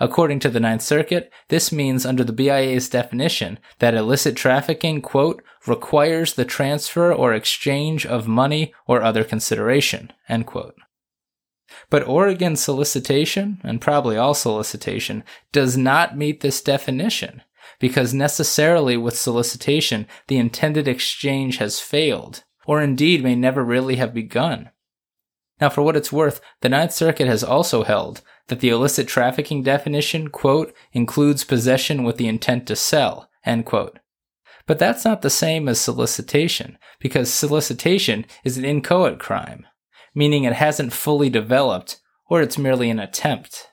According 0.00 0.40
to 0.40 0.50
the 0.50 0.58
Ninth 0.58 0.82
Circuit, 0.82 1.30
this 1.50 1.70
means 1.70 2.04
under 2.04 2.24
the 2.24 2.32
BIA's 2.32 2.88
definition 2.88 3.60
that 3.78 3.94
illicit 3.94 4.34
trafficking, 4.34 5.02
quote, 5.02 5.40
requires 5.68 6.34
the 6.34 6.44
transfer 6.44 7.14
or 7.14 7.32
exchange 7.32 8.04
of 8.04 8.26
money 8.26 8.74
or 8.88 9.02
other 9.02 9.22
consideration, 9.22 10.12
end 10.28 10.48
quote. 10.48 10.74
But 11.90 12.08
Oregon 12.08 12.56
solicitation, 12.56 13.60
and 13.62 13.80
probably 13.80 14.16
all 14.16 14.34
solicitation, 14.34 15.22
does 15.52 15.76
not 15.76 16.18
meet 16.18 16.40
this 16.40 16.60
definition 16.60 17.42
because 17.82 18.14
necessarily 18.14 18.96
with 18.96 19.18
solicitation, 19.18 20.06
the 20.28 20.38
intended 20.38 20.86
exchange 20.86 21.56
has 21.56 21.80
failed, 21.80 22.44
or 22.64 22.80
indeed 22.80 23.24
may 23.24 23.34
never 23.34 23.64
really 23.64 23.96
have 23.96 24.14
begun. 24.14 24.70
Now, 25.60 25.68
for 25.68 25.82
what 25.82 25.96
it's 25.96 26.12
worth, 26.12 26.40
the 26.60 26.68
Ninth 26.68 26.92
Circuit 26.92 27.26
has 27.26 27.42
also 27.42 27.82
held 27.82 28.22
that 28.46 28.60
the 28.60 28.68
illicit 28.68 29.08
trafficking 29.08 29.64
definition, 29.64 30.28
quote, 30.28 30.72
includes 30.92 31.42
possession 31.42 32.04
with 32.04 32.18
the 32.18 32.28
intent 32.28 32.68
to 32.68 32.76
sell, 32.76 33.28
end 33.44 33.66
quote. 33.66 33.98
But 34.64 34.78
that's 34.78 35.04
not 35.04 35.22
the 35.22 35.28
same 35.28 35.68
as 35.68 35.80
solicitation, 35.80 36.78
because 37.00 37.34
solicitation 37.34 38.26
is 38.44 38.56
an 38.56 38.64
inchoate 38.64 39.18
crime, 39.18 39.66
meaning 40.14 40.44
it 40.44 40.52
hasn't 40.52 40.92
fully 40.92 41.28
developed, 41.28 42.00
or 42.30 42.42
it's 42.42 42.56
merely 42.56 42.90
an 42.90 43.00
attempt. 43.00 43.70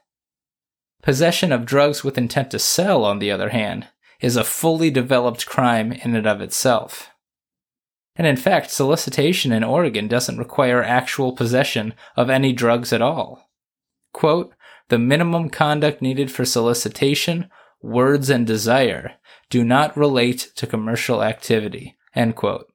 Possession 1.03 1.51
of 1.51 1.67
drugs 1.67 2.03
with 2.03 2.17
intent 2.17 2.49
to 2.49 2.57
sell, 2.57 3.05
on 3.05 3.19
the 3.19 3.29
other 3.29 3.49
hand, 3.49 3.87
is 4.19 4.35
a 4.35 4.43
fully 4.43 4.89
developed 4.91 5.45
crime 5.45 5.91
in 5.91 6.15
and 6.15 6.27
of 6.27 6.41
itself. 6.41 7.09
And 8.15 8.27
in 8.27 8.35
fact, 8.35 8.69
solicitation 8.69 9.51
in 9.51 9.63
Oregon 9.63 10.07
doesn't 10.07 10.37
require 10.37 10.83
actual 10.83 11.31
possession 11.31 11.93
of 12.17 12.29
any 12.29 12.51
drugs 12.51 12.91
at 12.91 13.01
all. 13.01 13.49
Quote, 14.13 14.53
the 14.89 14.99
minimum 14.99 15.49
conduct 15.49 16.01
needed 16.01 16.31
for 16.31 16.43
solicitation 16.43 17.49
words 17.81 18.29
and 18.29 18.45
desire 18.45 19.13
do 19.49 19.63
not 19.63 19.95
relate 19.95 20.51
to 20.55 20.67
commercial 20.67 21.23
activity. 21.23 21.97
End 22.13 22.35
quote. 22.35 22.71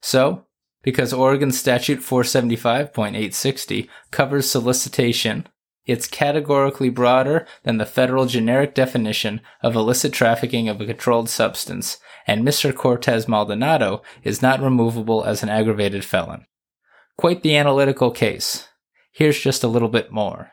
So, 0.00 0.46
because 0.82 1.12
Oregon 1.12 1.50
Statute 1.52 1.98
475.860 1.98 3.88
covers 4.10 4.50
solicitation, 4.50 5.46
it's 5.86 6.08
categorically 6.08 6.88
broader 6.88 7.46
than 7.62 7.78
the 7.78 7.86
federal 7.86 8.26
generic 8.26 8.74
definition 8.74 9.40
of 9.62 9.76
illicit 9.76 10.12
trafficking 10.12 10.68
of 10.68 10.80
a 10.80 10.86
controlled 10.86 11.30
substance, 11.30 11.98
and 12.26 12.46
Mr. 12.46 12.74
Cortez 12.74 13.28
Maldonado 13.28 14.02
is 14.24 14.42
not 14.42 14.60
removable 14.60 15.24
as 15.24 15.42
an 15.42 15.48
aggravated 15.48 16.04
felon. 16.04 16.44
Quite 17.16 17.42
the 17.42 17.56
analytical 17.56 18.10
case. 18.10 18.68
Here's 19.12 19.40
just 19.40 19.62
a 19.62 19.68
little 19.68 19.88
bit 19.88 20.10
more. 20.10 20.52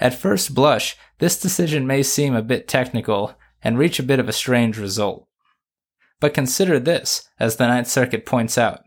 At 0.00 0.14
first 0.14 0.54
blush, 0.54 0.96
this 1.18 1.38
decision 1.38 1.86
may 1.86 2.02
seem 2.02 2.34
a 2.34 2.42
bit 2.42 2.66
technical 2.66 3.34
and 3.62 3.78
reach 3.78 3.98
a 3.98 4.02
bit 4.02 4.18
of 4.18 4.30
a 4.30 4.32
strange 4.32 4.78
result. 4.78 5.28
But 6.20 6.32
consider 6.32 6.78
this, 6.78 7.28
as 7.38 7.56
the 7.56 7.66
Ninth 7.66 7.88
Circuit 7.88 8.24
points 8.24 8.56
out. 8.56 8.80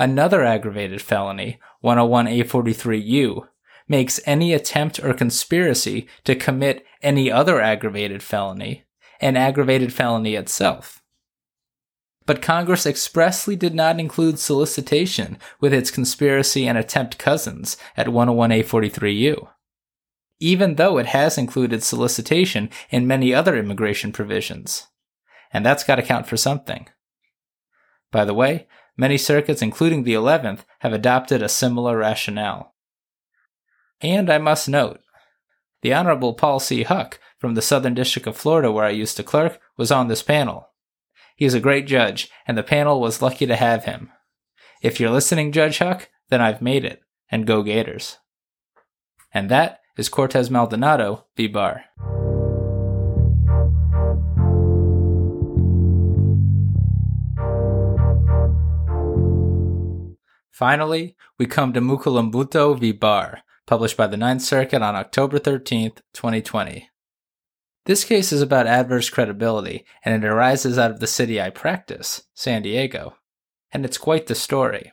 Another 0.00 0.42
aggravated 0.42 1.00
felony, 1.00 1.60
101A43U, 1.84 3.46
makes 3.86 4.20
any 4.24 4.52
attempt 4.52 4.98
or 4.98 5.14
conspiracy 5.14 6.08
to 6.24 6.34
commit 6.34 6.84
any 7.02 7.30
other 7.30 7.60
aggravated 7.60 8.22
felony 8.22 8.84
an 9.22 9.36
aggravated 9.36 9.92
felony 9.92 10.34
itself. 10.34 11.02
But 12.24 12.40
Congress 12.40 12.86
expressly 12.86 13.54
did 13.54 13.74
not 13.74 14.00
include 14.00 14.38
solicitation 14.38 15.36
with 15.60 15.74
its 15.74 15.90
conspiracy 15.90 16.66
and 16.66 16.78
attempt 16.78 17.18
cousins 17.18 17.76
at 17.98 18.06
101A43U 18.06 19.48
even 20.40 20.76
though 20.76 20.96
it 20.98 21.06
has 21.06 21.36
included 21.36 21.82
solicitation 21.82 22.70
in 22.88 23.06
many 23.06 23.32
other 23.32 23.56
immigration 23.56 24.10
provisions. 24.10 24.88
And 25.52 25.64
that's 25.64 25.84
got 25.84 25.96
to 25.96 26.02
count 26.02 26.26
for 26.26 26.38
something. 26.38 26.88
By 28.10 28.24
the 28.24 28.34
way, 28.34 28.66
many 29.00 29.16
circuits, 29.16 29.62
including 29.62 30.04
the 30.04 30.12
11th, 30.12 30.60
have 30.80 30.92
adopted 30.92 31.42
a 31.42 31.48
similar 31.48 31.96
rationale. 31.96 32.74
And 34.02 34.30
I 34.30 34.36
must 34.36 34.68
note, 34.68 35.00
the 35.80 35.94
Honorable 35.94 36.34
Paul 36.34 36.60
C. 36.60 36.82
Huck 36.82 37.18
from 37.38 37.54
the 37.54 37.62
Southern 37.62 37.94
District 37.94 38.28
of 38.28 38.36
Florida, 38.36 38.70
where 38.70 38.84
I 38.84 38.90
used 38.90 39.16
to 39.16 39.22
clerk, 39.22 39.58
was 39.78 39.90
on 39.90 40.08
this 40.08 40.22
panel. 40.22 40.68
He 41.34 41.46
is 41.46 41.54
a 41.54 41.60
great 41.60 41.86
judge, 41.86 42.30
and 42.46 42.58
the 42.58 42.62
panel 42.62 43.00
was 43.00 43.22
lucky 43.22 43.46
to 43.46 43.56
have 43.56 43.84
him. 43.84 44.10
If 44.82 45.00
you're 45.00 45.10
listening, 45.10 45.50
Judge 45.50 45.78
Huck, 45.78 46.10
then 46.28 46.42
I've 46.42 46.60
made 46.60 46.84
it, 46.84 47.00
and 47.30 47.46
go 47.46 47.62
Gators. 47.62 48.18
And 49.32 49.50
that 49.50 49.80
is 49.96 50.10
Cortez 50.10 50.50
Maldonado 50.50 51.24
v. 51.36 51.46
Barr. 51.46 51.84
Finally, 60.60 61.16
we 61.38 61.46
come 61.46 61.72
to 61.72 61.80
Mukulumbutu 61.80 62.78
v. 62.78 62.92
Barr, 62.92 63.40
published 63.66 63.96
by 63.96 64.06
the 64.06 64.18
Ninth 64.18 64.42
Circuit 64.42 64.82
on 64.82 64.94
October 64.94 65.38
13, 65.38 65.92
2020. 66.12 66.90
This 67.86 68.04
case 68.04 68.30
is 68.30 68.42
about 68.42 68.66
adverse 68.66 69.08
credibility, 69.08 69.86
and 70.04 70.14
it 70.22 70.28
arises 70.28 70.78
out 70.78 70.90
of 70.90 71.00
the 71.00 71.06
city 71.06 71.40
I 71.40 71.48
practice, 71.48 72.24
San 72.34 72.60
Diego. 72.60 73.14
And 73.72 73.86
it's 73.86 73.96
quite 73.96 74.26
the 74.26 74.34
story. 74.34 74.92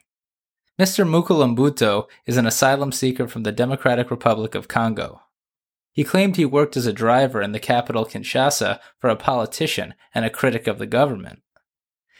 Mr. 0.79 1.05
Mukulumbutu 1.05 2.05
is 2.25 2.37
an 2.37 2.47
asylum 2.47 2.93
seeker 2.93 3.27
from 3.27 3.43
the 3.43 3.51
Democratic 3.51 4.09
Republic 4.09 4.55
of 4.55 4.69
Congo. 4.69 5.23
He 5.91 6.05
claimed 6.05 6.37
he 6.37 6.45
worked 6.45 6.77
as 6.77 6.85
a 6.85 6.93
driver 6.93 7.41
in 7.41 7.51
the 7.51 7.59
capital 7.59 8.05
Kinshasa 8.05 8.79
for 8.99 9.09
a 9.09 9.17
politician 9.17 9.95
and 10.15 10.23
a 10.23 10.29
critic 10.29 10.65
of 10.65 10.79
the 10.79 10.87
government. 10.87 11.41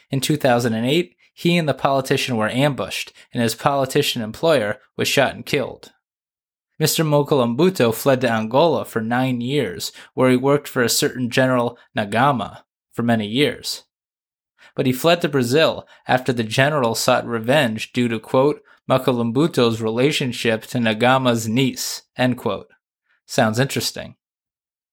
In 0.10 0.20
2008, 0.20 1.17
he 1.38 1.58
and 1.58 1.70
the 1.70 1.74
politician 1.74 2.36
were 2.36 2.50
ambushed, 2.50 3.14
and 3.32 3.44
his 3.44 3.56
politician 3.56 4.22
employer 4.22 4.80
was 4.96 5.08
shot 5.08 5.36
and 5.36 5.46
killed. 5.46 5.92
Mr. 6.82 7.06
Mukulumbutu 7.06 7.94
fled 7.94 8.22
to 8.22 8.30
Angola 8.30 8.86
for 8.86 9.02
nine 9.02 9.42
years, 9.42 9.92
where 10.14 10.30
he 10.30 10.38
worked 10.38 10.68
for 10.68 10.82
a 10.82 10.90
certain 10.90 11.30
General 11.30 11.78
Nagama 11.96 12.64
for 12.92 13.04
many 13.04 13.28
years 13.28 13.84
but 14.78 14.86
he 14.86 14.94
fled 14.94 15.20
to 15.22 15.28
Brazil 15.28 15.88
after 16.08 16.32
the 16.32 16.44
general 16.44 16.94
sought 16.94 17.26
revenge 17.26 17.92
due 17.94 18.08
to, 18.08 18.20
quote, 18.20 18.62
Mukulumbutu's 18.88 19.82
relationship 19.82 20.62
to 20.68 20.78
Nagama's 20.78 21.48
niece, 21.48 22.04
end 22.16 22.38
quote. 22.38 22.68
Sounds 23.26 23.60
interesting. 23.60 24.16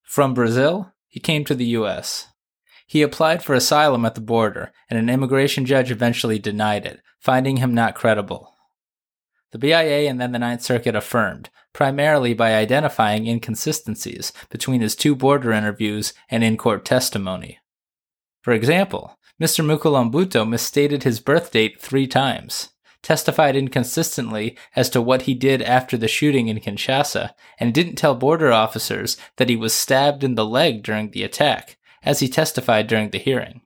From 0.02 0.32
Brazil, 0.32 0.94
he 1.06 1.20
came 1.20 1.44
to 1.44 1.54
the 1.54 1.66
U.S. 1.66 2.28
He 2.86 3.02
applied 3.02 3.42
for 3.42 3.54
asylum 3.54 4.04
at 4.04 4.14
the 4.14 4.20
border, 4.20 4.72
and 4.90 4.98
an 4.98 5.08
immigration 5.08 5.64
judge 5.64 5.90
eventually 5.90 6.38
denied 6.38 6.86
it, 6.86 7.00
finding 7.18 7.56
him 7.56 7.74
not 7.74 7.94
credible. 7.94 8.54
The 9.52 9.58
BIA 9.58 10.10
and 10.10 10.20
then 10.20 10.32
the 10.32 10.38
Ninth 10.38 10.62
Circuit 10.62 10.96
affirmed, 10.96 11.48
primarily 11.72 12.34
by 12.34 12.54
identifying 12.54 13.26
inconsistencies 13.26 14.32
between 14.50 14.80
his 14.80 14.96
two 14.96 15.14
border 15.14 15.52
interviews 15.52 16.12
and 16.28 16.42
in 16.42 16.56
court 16.56 16.84
testimony. 16.84 17.60
For 18.42 18.52
example, 18.52 19.18
Mr. 19.40 19.64
Mukulumbutu 19.64 20.48
misstated 20.48 21.02
his 21.02 21.20
birth 21.20 21.50
date 21.50 21.80
three 21.80 22.06
times, 22.06 22.70
testified 23.02 23.56
inconsistently 23.56 24.56
as 24.74 24.90
to 24.90 25.00
what 25.00 25.22
he 25.22 25.34
did 25.34 25.62
after 25.62 25.96
the 25.96 26.08
shooting 26.08 26.48
in 26.48 26.60
Kinshasa, 26.60 27.30
and 27.58 27.72
didn't 27.72 27.96
tell 27.96 28.14
border 28.14 28.52
officers 28.52 29.16
that 29.36 29.48
he 29.48 29.56
was 29.56 29.72
stabbed 29.72 30.24
in 30.24 30.34
the 30.34 30.44
leg 30.44 30.82
during 30.82 31.10
the 31.10 31.22
attack, 31.22 31.76
as 32.04 32.20
he 32.20 32.28
testified 32.28 32.86
during 32.86 33.10
the 33.10 33.18
hearing. 33.18 33.60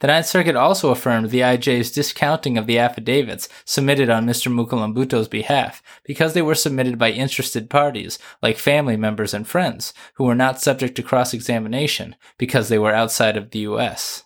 The 0.00 0.08
Ninth 0.08 0.26
Circuit 0.26 0.56
also 0.56 0.90
affirmed 0.90 1.30
the 1.30 1.40
IJ's 1.40 1.90
discounting 1.90 2.58
of 2.58 2.66
the 2.66 2.78
affidavits 2.78 3.48
submitted 3.64 4.10
on 4.10 4.26
Mr. 4.26 4.52
Mukulumbutu's 4.52 5.28
behalf 5.28 5.82
because 6.04 6.34
they 6.34 6.42
were 6.42 6.54
submitted 6.54 6.98
by 6.98 7.10
interested 7.10 7.70
parties, 7.70 8.18
like 8.42 8.58
family 8.58 8.96
members 8.96 9.32
and 9.32 9.46
friends, 9.46 9.94
who 10.14 10.24
were 10.24 10.34
not 10.34 10.60
subject 10.60 10.96
to 10.96 11.02
cross 11.02 11.32
examination 11.32 12.16
because 12.36 12.68
they 12.68 12.78
were 12.78 12.92
outside 12.92 13.36
of 13.36 13.50
the 13.50 13.60
U.S. 13.60 14.24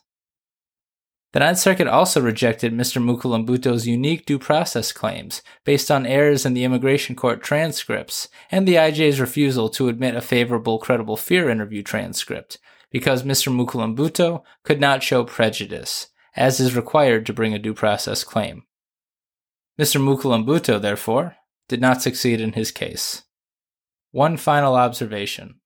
The 1.33 1.41
Ninth 1.41 1.59
Circuit 1.59 1.87
also 1.87 2.23
rejected 2.23 2.73
Mr. 2.73 3.01
Mukulumbutu's 3.01 3.87
unique 3.87 4.25
due 4.25 4.39
process 4.39 4.93
claims 4.93 5.43
based 5.65 5.91
on 5.91 6.07
errors 6.07 6.47
in 6.47 6.55
the 6.55 6.65
immigration 6.65 7.15
court 7.15 7.43
transcripts 7.43 8.29
and 8.51 8.67
the 8.67 8.77
IJ's 8.77 9.21
refusal 9.21 9.69
to 9.69 9.89
admit 9.89 10.17
a 10.17 10.23
favorable 10.23 10.79
credible 10.79 11.19
fear 11.19 11.51
interview 11.51 11.83
transcript 11.83 12.59
because 12.91 13.23
Mr. 13.23 13.53
Mukulumbutu 13.53 14.43
could 14.63 14.81
not 14.81 15.03
show 15.03 15.25
prejudice, 15.25 16.09
as 16.37 16.61
is 16.61 16.77
required 16.77 17.27
to 17.27 17.33
bring 17.33 17.55
a 17.55 17.59
due 17.59 17.75
process 17.75 18.25
claim. 18.25 18.63
Mr. 19.79 20.01
Mukulumbutu, 20.01 20.81
therefore, 20.81 21.37
did 21.69 21.81
not 21.81 22.03
succeed 22.03 22.41
in 22.41 22.53
his 22.53 22.71
case. 22.71 23.23
One 24.11 24.37
final 24.37 24.75
observation. 24.75 25.61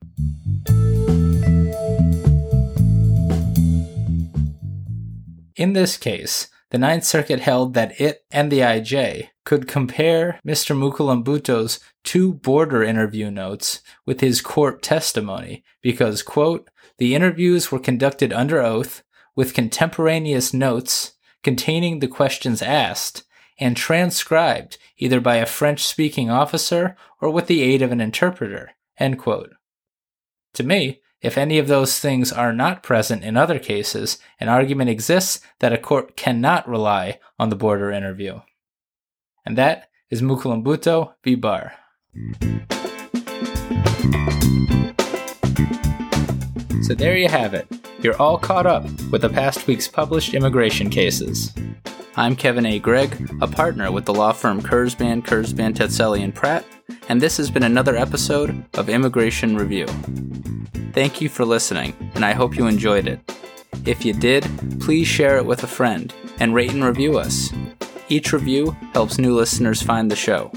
In 5.55 5.75
this 5.75 5.97
case, 5.97 6.49
the 6.73 6.79
Ninth 6.79 7.05
Circuit 7.05 7.41
held 7.41 7.75
that 7.75 8.01
it 8.01 8.25
and 8.31 8.51
the 8.51 8.61
IJ 8.61 9.29
could 9.45 9.69
compare 9.69 10.41
Mr. 10.45 10.75
Mukulumbutu's 10.75 11.81
two 12.03 12.33
border 12.33 12.83
interview 12.83 13.31
notes 13.31 13.83
with 14.07 14.23
his 14.23 14.41
court 14.41 14.83
testimony 14.83 15.63
because, 15.83 16.23
quote, 16.23 16.71
the 16.97 17.15
interviews 17.15 17.71
were 17.71 17.79
conducted 17.79 18.33
under 18.33 18.63
oath 18.63 19.03
with 19.37 19.53
contemporaneous 19.53 20.55
notes 20.55 21.13
containing 21.43 21.99
the 21.99 22.09
questions 22.09 22.63
asked 22.63 23.25
and 23.59 23.77
transcribed 23.77 24.79
either 24.97 25.21
by 25.21 25.37
a 25.37 25.47
French 25.47 25.85
speaking 25.85 26.31
officer 26.31 26.97
or 27.21 27.31
with 27.31 27.49
the 27.49 27.61
aid 27.61 27.83
of 27.83 27.93
an 27.93 28.01
interpreter, 28.01 28.71
end 28.99 29.19
quote. 29.19 29.53
To 30.55 30.63
me, 30.63 31.02
if 31.23 31.39
any 31.39 31.57
of 31.59 31.69
those 31.69 32.01
things 32.01 32.33
are 32.33 32.53
not 32.53 32.83
present 32.83 33.23
in 33.23 33.37
other 33.37 33.61
cases, 33.61 34.19
an 34.41 34.49
argument 34.49 34.91
exists 34.91 35.41
that 35.61 35.73
a 35.73 35.79
court 35.79 36.17
cannot 36.17 36.69
rely 36.69 37.21
on 37.39 37.49
the 37.49 37.55
border 37.57 37.93
interview. 37.93 38.41
And 39.47 39.57
that 39.57 39.89
is 40.11 40.21
Mukulumbutu 40.21 41.13
v. 41.23 41.37
Barr. 41.37 41.75
So 46.83 46.95
there 46.95 47.17
you 47.17 47.29
have 47.29 47.55
it. 47.55 47.69
You're 48.01 48.21
all 48.21 48.37
caught 48.37 48.67
up 48.67 48.83
with 49.13 49.23
the 49.23 49.31
past 49.31 49.69
week's 49.69 49.87
published 49.87 50.35
immigration 50.35 50.91
cases. 50.91 51.55
I'm 52.17 52.35
Kevin 52.35 52.67
A. 52.67 52.81
Gregg, 52.81 53.31
a 53.41 53.47
partner 53.47 53.93
with 53.93 54.07
the 54.07 54.13
law 54.13 54.33
firm 54.33 54.61
Kurzban, 54.61 55.25
Kurzban, 55.25 55.73
Tetzeli, 55.73 56.25
and 56.25 56.35
Pratt, 56.35 56.67
and 57.09 57.23
this 57.23 57.37
has 57.37 57.49
been 57.49 57.63
another 57.63 57.97
episode 57.97 58.65
of 58.75 58.89
Immigration 58.89 59.57
Review. 59.57 59.87
Thank 60.93 61.21
you 61.21 61.29
for 61.29 61.45
listening, 61.45 61.95
and 62.15 62.25
I 62.25 62.33
hope 62.33 62.57
you 62.57 62.67
enjoyed 62.67 63.07
it. 63.09 63.21
If 63.87 64.05
you 64.05 64.13
did, 64.13 64.45
please 64.81 65.09
share 65.09 65.39
it 65.39 65.47
with 65.47 65.65
a 65.65 65.67
friend 65.67 66.15
and 66.39 66.55
rate 66.55 66.73
and 66.73 66.85
review 66.85 67.19
us. 67.19 67.51
Each 68.09 68.33
review 68.33 68.77
helps 68.93 69.19
new 69.19 69.35
listeners 69.35 69.81
find 69.81 70.11
the 70.11 70.17
show. 70.17 70.53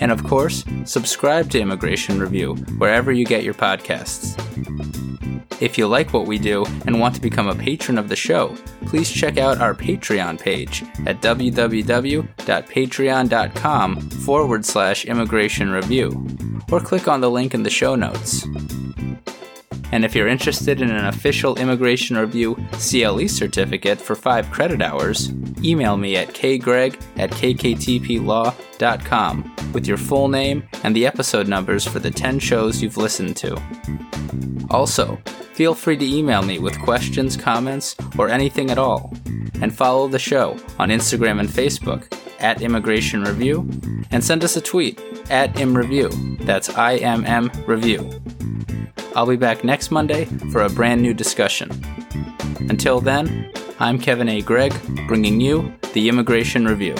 And 0.00 0.12
of 0.12 0.22
course, 0.24 0.64
subscribe 0.84 1.50
to 1.50 1.60
Immigration 1.60 2.20
Review 2.20 2.54
wherever 2.78 3.12
you 3.12 3.26
get 3.26 3.42
your 3.42 3.54
podcasts. 3.54 4.38
If 5.60 5.76
you 5.76 5.88
like 5.88 6.14
what 6.14 6.26
we 6.26 6.38
do 6.38 6.64
and 6.86 7.00
want 7.00 7.14
to 7.16 7.20
become 7.20 7.48
a 7.48 7.54
patron 7.54 7.98
of 7.98 8.08
the 8.08 8.16
show, 8.16 8.56
please 8.86 9.10
check 9.10 9.36
out 9.36 9.60
our 9.60 9.74
Patreon 9.74 10.40
page 10.40 10.82
at 11.06 11.20
www.patreon.com 11.20 14.00
forward 14.00 14.64
slash 14.64 15.04
immigration 15.04 15.70
review, 15.70 16.26
or 16.72 16.80
click 16.80 17.08
on 17.08 17.20
the 17.20 17.30
link 17.30 17.52
in 17.52 17.62
the 17.62 17.68
show 17.68 17.94
notes. 17.94 18.46
And 19.92 20.04
if 20.04 20.14
you're 20.14 20.28
interested 20.28 20.80
in 20.80 20.90
an 20.90 21.06
official 21.06 21.56
Immigration 21.56 22.16
Review 22.16 22.54
CLE 22.72 23.28
certificate 23.28 24.00
for 24.00 24.14
5 24.14 24.50
credit 24.50 24.80
hours, 24.82 25.30
email 25.62 25.96
me 25.96 26.16
at 26.16 26.28
kgreg 26.28 27.00
at 27.16 27.30
kktplaw.com 27.30 28.52
with 29.72 29.86
your 29.86 29.96
full 29.96 30.28
name 30.28 30.62
and 30.84 30.94
the 30.94 31.06
episode 31.06 31.48
numbers 31.48 31.86
for 31.86 31.98
the 31.98 32.10
10 32.10 32.38
shows 32.38 32.82
you've 32.82 32.96
listened 32.96 33.36
to. 33.36 33.60
Also, 34.70 35.18
feel 35.54 35.74
free 35.74 35.96
to 35.96 36.06
email 36.06 36.42
me 36.42 36.58
with 36.58 36.80
questions, 36.80 37.36
comments, 37.36 37.96
or 38.16 38.28
anything 38.28 38.70
at 38.70 38.78
all. 38.78 39.12
And 39.60 39.74
follow 39.74 40.08
the 40.08 40.18
show 40.18 40.56
on 40.78 40.88
Instagram 40.88 41.40
and 41.40 41.48
Facebook 41.48 42.10
at 42.38 42.62
Immigration 42.62 43.22
Review, 43.22 43.68
and 44.10 44.24
send 44.24 44.42
us 44.42 44.56
a 44.56 44.60
tweet 44.60 44.98
at 45.28 45.52
ImmReview. 45.54 46.38
That's 46.46 46.70
I 46.70 46.96
M 46.96 47.26
M 47.26 47.50
Review. 47.66 48.10
I'll 49.16 49.26
be 49.26 49.36
back 49.36 49.64
next 49.64 49.90
Monday 49.90 50.26
for 50.52 50.62
a 50.62 50.70
brand 50.70 51.02
new 51.02 51.12
discussion. 51.12 51.70
Until 52.68 53.00
then, 53.00 53.50
I'm 53.80 53.98
Kevin 53.98 54.28
A. 54.28 54.40
Gregg, 54.40 54.72
bringing 55.08 55.40
you 55.40 55.72
the 55.94 56.08
Immigration 56.08 56.66
Review. 56.66 56.94